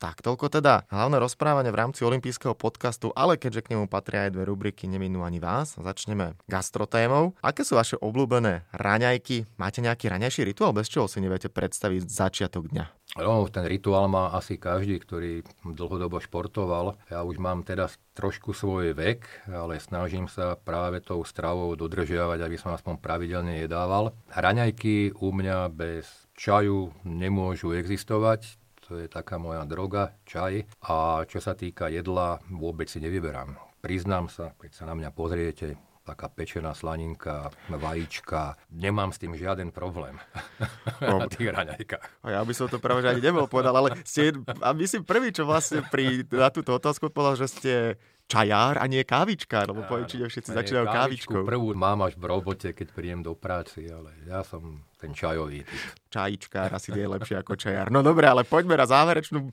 Tak, 0.01 0.25
toľko 0.25 0.49
teda 0.49 0.89
hlavné 0.89 1.21
rozprávanie 1.21 1.69
v 1.69 1.77
rámci 1.77 2.01
olympijského 2.01 2.57
podcastu, 2.57 3.13
ale 3.13 3.37
keďže 3.37 3.61
k 3.61 3.77
nemu 3.77 3.85
patria 3.85 4.25
aj 4.25 4.33
dve 4.33 4.49
rubriky, 4.49 4.89
neminú 4.89 5.21
ani 5.21 5.37
vás. 5.37 5.77
Začneme 5.77 6.41
gastrotémou. 6.49 7.37
Aké 7.45 7.61
sú 7.61 7.77
vaše 7.77 8.01
obľúbené 8.01 8.65
raňajky? 8.73 9.45
Máte 9.61 9.85
nejaký 9.85 10.09
raňajší 10.09 10.41
rituál, 10.41 10.73
bez 10.73 10.89
čoho 10.89 11.05
si 11.05 11.21
neviete 11.21 11.53
predstaviť 11.53 12.09
začiatok 12.09 12.73
dňa? 12.73 13.00
No, 13.19 13.43
ten 13.51 13.67
rituál 13.67 14.07
má 14.07 14.31
asi 14.31 14.55
každý, 14.55 14.95
ktorý 15.03 15.43
dlhodobo 15.67 16.23
športoval. 16.23 16.95
Ja 17.11 17.27
už 17.27 17.43
mám 17.43 17.67
teda 17.67 17.91
trošku 18.15 18.55
svoj 18.55 18.95
vek, 18.95 19.51
ale 19.51 19.83
snažím 19.83 20.31
sa 20.31 20.55
práve 20.55 21.03
tou 21.03 21.19
stravou 21.27 21.75
dodržiavať, 21.75 22.39
aby 22.39 22.55
som 22.55 22.71
aspoň 22.71 23.03
pravidelne 23.03 23.59
jedával. 23.59 24.15
Raňajky 24.31 25.19
u 25.19 25.27
mňa 25.35 25.67
bez 25.75 26.07
čaju 26.39 26.95
nemôžu 27.03 27.75
existovať 27.75 28.61
to 28.91 28.99
je 28.99 29.07
taká 29.07 29.39
moja 29.39 29.63
droga, 29.63 30.19
čaj. 30.27 30.67
A 30.83 31.23
čo 31.23 31.39
sa 31.39 31.55
týka 31.55 31.87
jedla, 31.87 32.43
vôbec 32.51 32.91
si 32.91 32.99
nevyberám. 32.99 33.55
Priznám 33.79 34.27
sa, 34.27 34.51
keď 34.59 34.71
sa 34.75 34.83
na 34.83 34.99
mňa 34.99 35.15
pozriete, 35.15 35.79
taká 36.01 36.27
pečená 36.29 36.73
slaninka, 36.73 37.53
vajíčka. 37.69 38.57
Nemám 38.73 39.13
s 39.13 39.21
tým 39.21 39.37
žiaden 39.37 39.69
problém 39.69 40.17
no. 41.01 41.19
na 41.23 41.27
tých 41.29 41.53
raňajkách. 41.53 42.25
Ja 42.25 42.41
by 42.41 42.53
som 42.57 42.67
to 42.67 42.81
práve 42.81 43.05
ani 43.05 43.21
nebol 43.21 43.45
povedal, 43.45 43.77
ale 43.77 44.01
ste, 44.01 44.33
a 44.61 44.73
myslím 44.73 45.05
prvý, 45.05 45.29
čo 45.29 45.45
vlastne 45.45 45.85
pri, 45.85 46.25
na 46.33 46.49
túto 46.49 46.73
otázku 46.73 47.13
odpovedal, 47.13 47.35
že 47.37 47.47
ste 47.47 47.73
čajár 48.31 48.79
a 48.79 48.87
nie 48.87 49.03
kávičkár, 49.03 49.67
lebo 49.75 49.83
poviem, 49.83 50.07
či 50.07 50.23
všetci 50.23 50.55
začínajú 50.55 50.85
kávičkou. 50.87 51.43
Prvú 51.43 51.75
mám 51.75 52.07
až 52.07 52.15
v 52.15 52.31
robote, 52.31 52.71
keď 52.71 52.87
príjem 52.95 53.19
do 53.19 53.35
práci, 53.35 53.91
ale 53.91 54.15
ja 54.23 54.39
som 54.47 54.79
ten 54.95 55.11
čajový 55.11 55.67
typ. 55.67 55.81
Čajičkár 56.07 56.71
asi 56.71 56.95
je 56.95 57.11
lepšie 57.11 57.35
ako 57.43 57.59
čajár. 57.59 57.91
No 57.91 57.99
dobre, 57.99 58.31
ale 58.31 58.47
poďme 58.47 58.79
na 58.79 58.87
záverečnú 58.87 59.51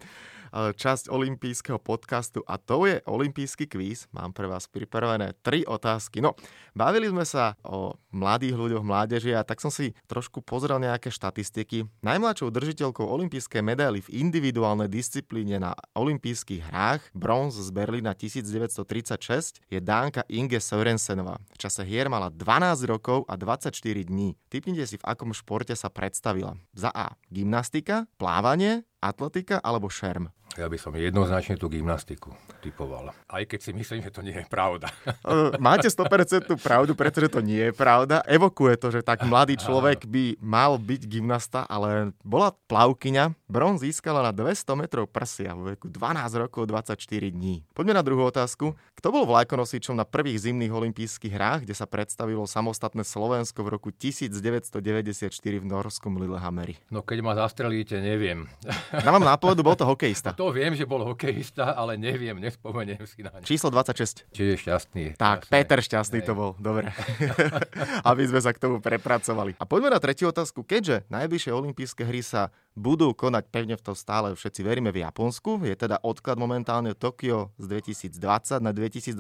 časť 0.53 1.13
olympijského 1.13 1.79
podcastu 1.81 2.45
a 2.45 2.57
to 2.57 2.89
je 2.89 3.01
olympijský 3.05 3.69
kvíz. 3.69 4.09
Mám 4.13 4.33
pre 4.33 4.49
vás 4.49 4.67
pripravené 4.69 5.37
tri 5.45 5.63
otázky. 5.65 6.21
No, 6.21 6.35
bavili 6.73 7.09
sme 7.09 7.25
sa 7.25 7.55
o 7.65 7.97
mladých 8.13 8.57
ľuďoch, 8.57 8.85
mládeži 8.85 9.37
a 9.37 9.45
tak 9.45 9.61
som 9.61 9.69
si 9.69 9.93
trošku 10.09 10.41
pozrel 10.41 10.81
nejaké 10.81 11.13
štatistiky. 11.13 11.87
Najmladšou 12.01 12.49
držiteľkou 12.49 13.05
olympijskej 13.05 13.61
medaily 13.61 14.01
v 14.01 14.13
individuálnej 14.25 14.89
disciplíne 14.89 15.61
na 15.61 15.77
olympijských 15.93 16.69
hrách 16.69 17.03
bronz 17.13 17.59
z 17.59 17.69
Berlína 17.75 18.17
1936 18.17 19.61
je 19.69 19.79
Dánka 19.79 20.25
Inge 20.33 20.61
Sörensenová. 20.63 21.39
V 21.55 21.59
čase 21.61 21.85
hier 21.85 22.09
mala 22.09 22.33
12 22.33 22.89
rokov 22.89 23.29
a 23.29 23.37
24 23.37 23.75
dní. 24.09 24.35
Typnite 24.49 24.85
si, 24.89 24.97
v 24.97 25.05
akom 25.05 25.37
športe 25.37 25.77
sa 25.77 25.93
predstavila. 25.93 26.57
Za 26.73 26.89
A. 26.95 27.13
Gymnastika, 27.29 28.09
plávanie, 28.17 28.89
atletika 29.01 29.61
alebo 29.63 29.91
šerm? 29.91 30.29
Ja 30.59 30.67
by 30.67 30.75
som 30.75 30.91
jednoznačne 30.99 31.55
tú 31.55 31.71
gymnastiku 31.71 32.35
typoval. 32.59 33.15
Aj 33.31 33.43
keď 33.47 33.61
si 33.63 33.71
myslím, 33.71 34.03
že 34.03 34.11
to 34.11 34.27
nie 34.27 34.35
je 34.35 34.43
pravda. 34.51 34.91
Máte 35.63 35.87
100% 35.87 36.51
pravdu, 36.59 36.99
pretože 36.99 37.31
to 37.31 37.39
nie 37.39 37.71
je 37.71 37.73
pravda. 37.73 38.27
Evokuje 38.27 38.75
to, 38.75 38.91
že 38.91 39.07
tak 39.07 39.23
mladý 39.23 39.55
človek 39.55 40.03
by 40.11 40.35
mal 40.43 40.75
byť 40.75 41.03
gymnasta, 41.07 41.63
ale 41.71 42.11
bola 42.27 42.51
plavkyňa. 42.67 43.39
Bron 43.47 43.79
získala 43.79 44.19
na 44.19 44.35
200 44.35 44.75
metrov 44.75 45.07
prsia 45.07 45.55
vo 45.55 45.71
veku 45.71 45.87
12 45.87 46.43
rokov 46.43 46.67
24 46.67 46.99
dní. 47.31 47.63
Poďme 47.71 47.95
na 47.95 48.03
druhú 48.03 48.27
otázku. 48.27 48.75
Kto 48.99 49.15
bol 49.15 49.31
vlajkonosičom 49.31 49.95
na 49.95 50.03
prvých 50.03 50.51
zimných 50.51 50.75
olympijských 50.75 51.31
hrách, 51.39 51.71
kde 51.71 51.75
sa 51.79 51.87
predstavilo 51.87 52.43
samostatné 52.51 53.07
Slovensko 53.07 53.63
v 53.63 53.79
roku 53.79 53.95
1994 53.95 55.31
v 55.39 55.65
norskom 55.71 56.19
Lillehammeri? 56.19 56.83
No 56.91 57.07
keď 57.07 57.19
ma 57.23 57.39
zastrelíte, 57.39 58.03
neviem. 58.03 58.51
Dávam 58.91 59.23
nápovedu, 59.23 59.63
bol 59.63 59.79
to 59.79 59.87
hokejista. 59.87 60.35
To 60.35 60.48
viem, 60.51 60.75
že 60.75 60.85
bol 60.85 61.05
hokejista, 61.05 61.77
ale 61.77 61.97
neviem, 61.97 62.37
nespomeniem 62.39 63.03
si 63.07 63.23
na 63.23 63.33
ne. 63.35 63.47
Číslo 63.47 63.71
26. 63.71 64.29
Čiže 64.33 64.55
šťastný. 64.61 65.05
Tak, 65.17 65.47
jasne. 65.47 65.53
Peter 65.53 65.79
šťastný 65.79 66.21
to 66.25 66.33
bol, 66.37 66.51
dobre. 66.59 66.91
Aby 68.11 68.29
sme 68.29 68.41
sa 68.43 68.51
k 68.53 68.59
tomu 68.59 68.83
prepracovali. 68.83 69.57
A 69.59 69.65
poďme 69.65 69.95
na 69.95 70.01
tretiu 70.03 70.31
otázku. 70.31 70.67
Keďže 70.67 71.09
najbližšie 71.09 71.51
olympijské 71.55 72.03
hry 72.05 72.21
sa 72.21 72.53
budú 72.79 73.11
konať 73.11 73.51
pevne 73.51 73.75
v 73.75 73.83
to 73.83 73.93
stále 73.99 74.33
všetci 74.39 74.63
veríme 74.63 74.95
v 74.95 75.03
Japonsku. 75.03 75.67
Je 75.67 75.75
teda 75.75 75.99
odklad 76.01 76.39
momentálne 76.39 76.95
Tokio 76.95 77.51
z 77.59 77.67
2020 77.83 78.63
na 78.63 78.71
2021, 78.71 79.19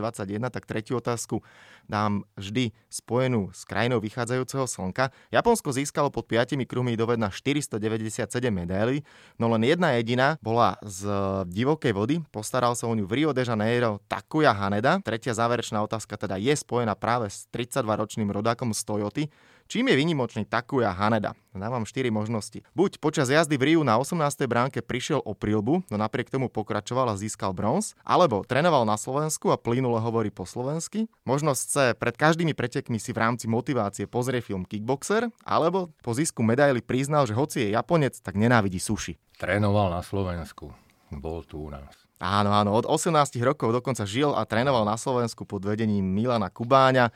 tak 0.48 0.62
tretiu 0.64 1.02
otázku 1.02 1.42
dám 1.90 2.22
vždy 2.38 2.70
spojenú 2.86 3.50
s 3.50 3.66
krajinou 3.66 3.98
vychádzajúceho 3.98 4.70
slnka. 4.70 5.10
Japonsko 5.34 5.74
získalo 5.74 6.14
pod 6.14 6.30
5 6.30 6.54
kruhmi 6.64 6.94
dovedna 6.94 7.34
497 7.34 8.30
medailí, 8.48 9.02
no 9.36 9.50
len 9.50 9.66
jedna 9.66 9.98
jediná 9.98 10.38
bola 10.38 10.78
z 10.86 11.10
divokej 11.50 11.92
vody. 11.92 12.16
Postaral 12.30 12.78
sa 12.78 12.86
o 12.86 12.94
ňu 12.94 13.04
v 13.04 13.12
Rio 13.18 13.30
de 13.34 13.42
Janeiro 13.42 13.98
Takuya 14.06 14.54
Haneda. 14.54 15.02
Tretia 15.02 15.34
záverečná 15.34 15.82
otázka 15.82 16.14
teda 16.14 16.38
je 16.38 16.54
spojená 16.54 16.94
práve 16.94 17.26
s 17.26 17.50
32-ročným 17.50 18.30
rodákom 18.30 18.70
z 18.70 18.80
Toyoty, 18.86 19.24
Čím 19.68 19.92
je 19.92 20.00
vynimočný 20.00 20.48
Takuya 20.48 20.96
Haneda? 20.96 21.36
Dávam 21.52 21.84
4 21.84 22.08
možnosti. 22.08 22.64
Buď 22.72 22.96
počas 23.04 23.28
jazdy 23.28 23.60
v 23.60 23.68
Riu 23.68 23.84
na 23.84 24.00
18. 24.00 24.16
bránke 24.48 24.80
prišiel 24.80 25.20
o 25.20 25.36
prilbu, 25.36 25.84
no 25.92 25.96
napriek 26.00 26.32
tomu 26.32 26.48
pokračoval 26.48 27.12
a 27.12 27.20
získal 27.20 27.52
bronz, 27.52 27.92
alebo 28.00 28.40
trénoval 28.48 28.88
na 28.88 28.96
Slovensku 28.96 29.52
a 29.52 29.60
plynule 29.60 30.00
hovorí 30.00 30.32
po 30.32 30.48
slovensky. 30.48 31.12
Možnosť 31.28 31.60
C. 31.68 31.74
Pred 32.00 32.16
každými 32.16 32.56
pretekmi 32.56 32.96
si 32.96 33.12
v 33.12 33.20
rámci 33.20 33.44
motivácie 33.44 34.08
pozrie 34.08 34.40
film 34.40 34.64
Kickboxer, 34.64 35.28
alebo 35.44 35.92
po 36.00 36.16
zisku 36.16 36.40
medaily 36.40 36.80
priznal, 36.80 37.28
že 37.28 37.36
hoci 37.36 37.68
je 37.68 37.76
Japonec, 37.76 38.16
tak 38.24 38.40
nenávidí 38.40 38.80
suši. 38.80 39.20
Trénoval 39.36 39.92
na 39.92 40.00
Slovensku. 40.00 40.72
Bol 41.12 41.44
tu 41.44 41.60
u 41.60 41.68
nás. 41.68 41.92
Áno, 42.18 42.56
áno, 42.56 42.72
od 42.72 42.88
18 42.88 43.36
rokov 43.44 43.70
dokonca 43.70 44.08
žil 44.08 44.32
a 44.32 44.48
trénoval 44.48 44.88
na 44.88 44.96
Slovensku 44.96 45.44
pod 45.44 45.60
vedením 45.62 46.08
Milana 46.08 46.48
Kubáňa. 46.48 47.12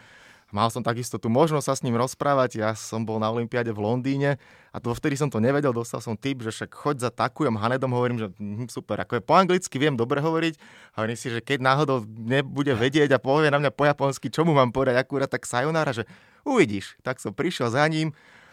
Mal 0.53 0.69
som 0.69 0.85
takisto 0.85 1.17
tú 1.17 1.33
možnosť 1.33 1.65
sa 1.65 1.75
s 1.75 1.81
ním 1.81 1.97
rozprávať. 1.97 2.61
Ja 2.61 2.77
som 2.77 3.09
bol 3.09 3.17
na 3.17 3.33
Olympiáde 3.33 3.73
v 3.73 3.81
Londýne 3.81 4.37
a 4.69 4.77
to 4.77 4.93
vtedy 4.93 5.17
som 5.17 5.33
to 5.33 5.41
nevedel. 5.41 5.73
Dostal 5.73 6.05
som 6.05 6.13
tip, 6.13 6.45
že 6.45 6.53
však 6.53 6.77
choď 6.77 7.09
za 7.09 7.11
takujem 7.11 7.57
Hanedom. 7.57 7.89
Hovorím, 7.89 8.21
že 8.21 8.29
hm, 8.37 8.69
super, 8.69 9.01
ako 9.01 9.17
je 9.17 9.23
po 9.25 9.33
anglicky 9.33 9.81
viem 9.81 9.97
dobre 9.97 10.21
hovoriť. 10.21 10.61
Hovorím 11.01 11.17
si, 11.17 11.33
že 11.33 11.41
keď 11.41 11.65
náhodou 11.65 12.05
nebude 12.05 12.77
vedieť 12.77 13.17
a 13.17 13.19
povie 13.19 13.49
na 13.49 13.65
mňa 13.65 13.73
po 13.73 13.89
japonsky, 13.89 14.29
čo 14.29 14.45
mu 14.45 14.53
mám 14.53 14.77
povedať 14.77 15.01
akurát, 15.01 15.33
tak 15.33 15.49
sayonara, 15.49 15.97
že 15.97 16.05
uvidíš. 16.45 17.01
Tak 17.01 17.17
som 17.17 17.33
prišiel 17.33 17.73
za 17.73 17.89
ním 17.89 18.13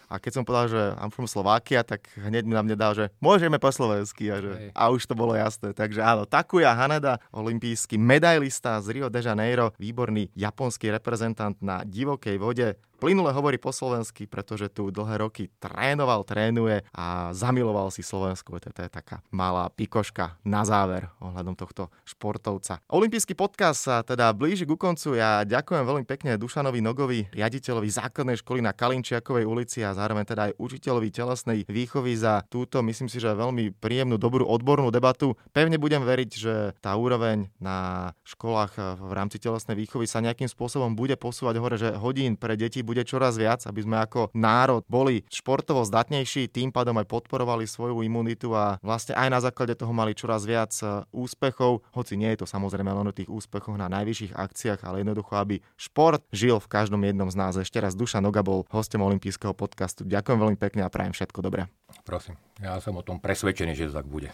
a 0.10 0.18
keď 0.18 0.42
som 0.42 0.44
povedal, 0.44 0.68
že 0.74 0.82
I'm 0.98 1.14
from 1.14 1.30
Slovakia, 1.30 1.86
tak 1.86 2.10
hneď 2.18 2.44
mi 2.50 2.58
na 2.58 2.66
mne 2.66 2.74
dal, 2.74 2.98
že 2.98 3.14
môžeme 3.22 3.62
po 3.62 3.70
slovensky 3.70 4.34
a, 4.34 4.42
že, 4.42 4.74
a 4.74 4.90
už 4.90 5.06
to 5.06 5.14
bolo 5.14 5.38
jasné. 5.38 5.70
Takže 5.78 6.02
áno, 6.02 6.26
Takuya 6.26 6.74
Hanada, 6.74 7.22
olimpijský 7.30 8.02
medailista 8.02 8.82
z 8.82 8.98
Rio 8.98 9.08
de 9.14 9.22
Janeiro, 9.22 9.70
výborný 9.78 10.34
japonský 10.34 10.90
reprezentant 10.90 11.54
na 11.62 11.86
divokej 11.86 12.42
vode, 12.42 12.74
Plynule 13.00 13.32
hovorí 13.32 13.56
po 13.56 13.72
slovensky, 13.72 14.28
pretože 14.28 14.68
tu 14.68 14.92
dlhé 14.92 15.24
roky 15.24 15.48
trénoval, 15.64 16.28
trénuje 16.28 16.84
a 16.92 17.32
zamiloval 17.32 17.96
si 17.96 18.04
Slovensku. 18.04 18.52
To 18.60 18.76
je 18.76 18.92
taká 18.92 19.24
malá 19.32 19.72
pikoška 19.72 20.36
na 20.44 20.68
záver 20.68 21.08
ohľadom 21.24 21.56
tohto 21.56 21.88
športovca. 22.04 22.84
Olympijský 22.92 23.40
podcast 23.40 23.88
sa 23.88 24.04
teda 24.04 24.36
blíži 24.36 24.68
ku 24.68 24.76
koncu. 24.76 25.16
Ja 25.16 25.48
ďakujem 25.48 25.88
veľmi 25.88 26.04
pekne 26.04 26.36
Dušanovi 26.36 26.84
Nogovi, 26.84 27.32
riaditeľovi 27.32 27.88
základnej 27.88 28.36
školy 28.44 28.60
na 28.60 28.76
Kalinčiakovej 28.76 29.48
ulici 29.48 29.80
a 29.80 29.96
zároveň 29.96 30.28
teda 30.28 30.52
aj 30.52 30.60
učiteľovi 30.60 31.08
telesnej 31.08 31.64
výchovy 31.72 32.20
za 32.20 32.44
túto, 32.52 32.84
myslím 32.84 33.08
si, 33.08 33.24
že 33.24 33.32
veľmi 33.32 33.80
príjemnú, 33.80 34.20
dobrú 34.20 34.44
odbornú 34.44 34.92
debatu. 34.92 35.40
Pevne 35.56 35.80
budem 35.80 36.04
veriť, 36.04 36.32
že 36.36 36.54
tá 36.84 37.00
úroveň 37.00 37.48
na 37.64 38.12
školách 38.28 39.00
v 39.00 39.12
rámci 39.16 39.40
telesnej 39.40 39.80
výchovy 39.80 40.04
sa 40.04 40.20
nejakým 40.20 40.52
spôsobom 40.52 41.00
bude 41.00 41.16
posúvať 41.16 41.56
hore, 41.64 41.80
že 41.80 41.96
hodín 41.96 42.36
pre 42.36 42.60
deti 42.60 42.84
bude 42.90 43.06
čoraz 43.06 43.38
viac, 43.38 43.62
aby 43.70 43.86
sme 43.86 44.02
ako 44.02 44.34
národ 44.34 44.82
boli 44.90 45.22
športovo 45.30 45.86
zdatnejší, 45.86 46.50
tým 46.50 46.74
pádom 46.74 46.98
aj 46.98 47.06
podporovali 47.06 47.70
svoju 47.70 48.02
imunitu 48.02 48.58
a 48.58 48.82
vlastne 48.82 49.14
aj 49.14 49.30
na 49.30 49.40
základe 49.46 49.78
toho 49.78 49.94
mali 49.94 50.18
čoraz 50.18 50.50
viac 50.50 50.74
e, 50.82 51.06
úspechov, 51.14 51.86
hoci 51.94 52.18
nie 52.18 52.34
je 52.34 52.42
to 52.42 52.48
samozrejme 52.50 52.90
len 52.90 53.06
o 53.06 53.14
tých 53.14 53.30
úspechoch 53.30 53.78
na 53.78 53.86
najvyšších 53.94 54.34
akciách, 54.34 54.82
ale 54.82 55.06
jednoducho, 55.06 55.38
aby 55.38 55.62
šport 55.78 56.26
žil 56.34 56.58
v 56.58 56.72
každom 56.72 57.06
jednom 57.06 57.30
z 57.30 57.38
nás. 57.38 57.54
Ešte 57.54 57.78
raz 57.78 57.94
Duša 57.94 58.26
Noga 58.26 58.42
bol 58.42 58.66
hostom 58.74 59.06
olympijského 59.06 59.54
podcastu. 59.54 60.02
Ďakujem 60.10 60.42
veľmi 60.42 60.58
pekne 60.58 60.82
a 60.82 60.90
prajem 60.90 61.14
všetko 61.14 61.46
dobré. 61.46 61.70
Prosím, 62.02 62.42
ja 62.58 62.82
som 62.82 62.98
o 62.98 63.06
tom 63.06 63.22
presvedčený, 63.22 63.78
že 63.78 63.94
to 63.94 64.02
tak 64.02 64.10
bude. 64.10 64.34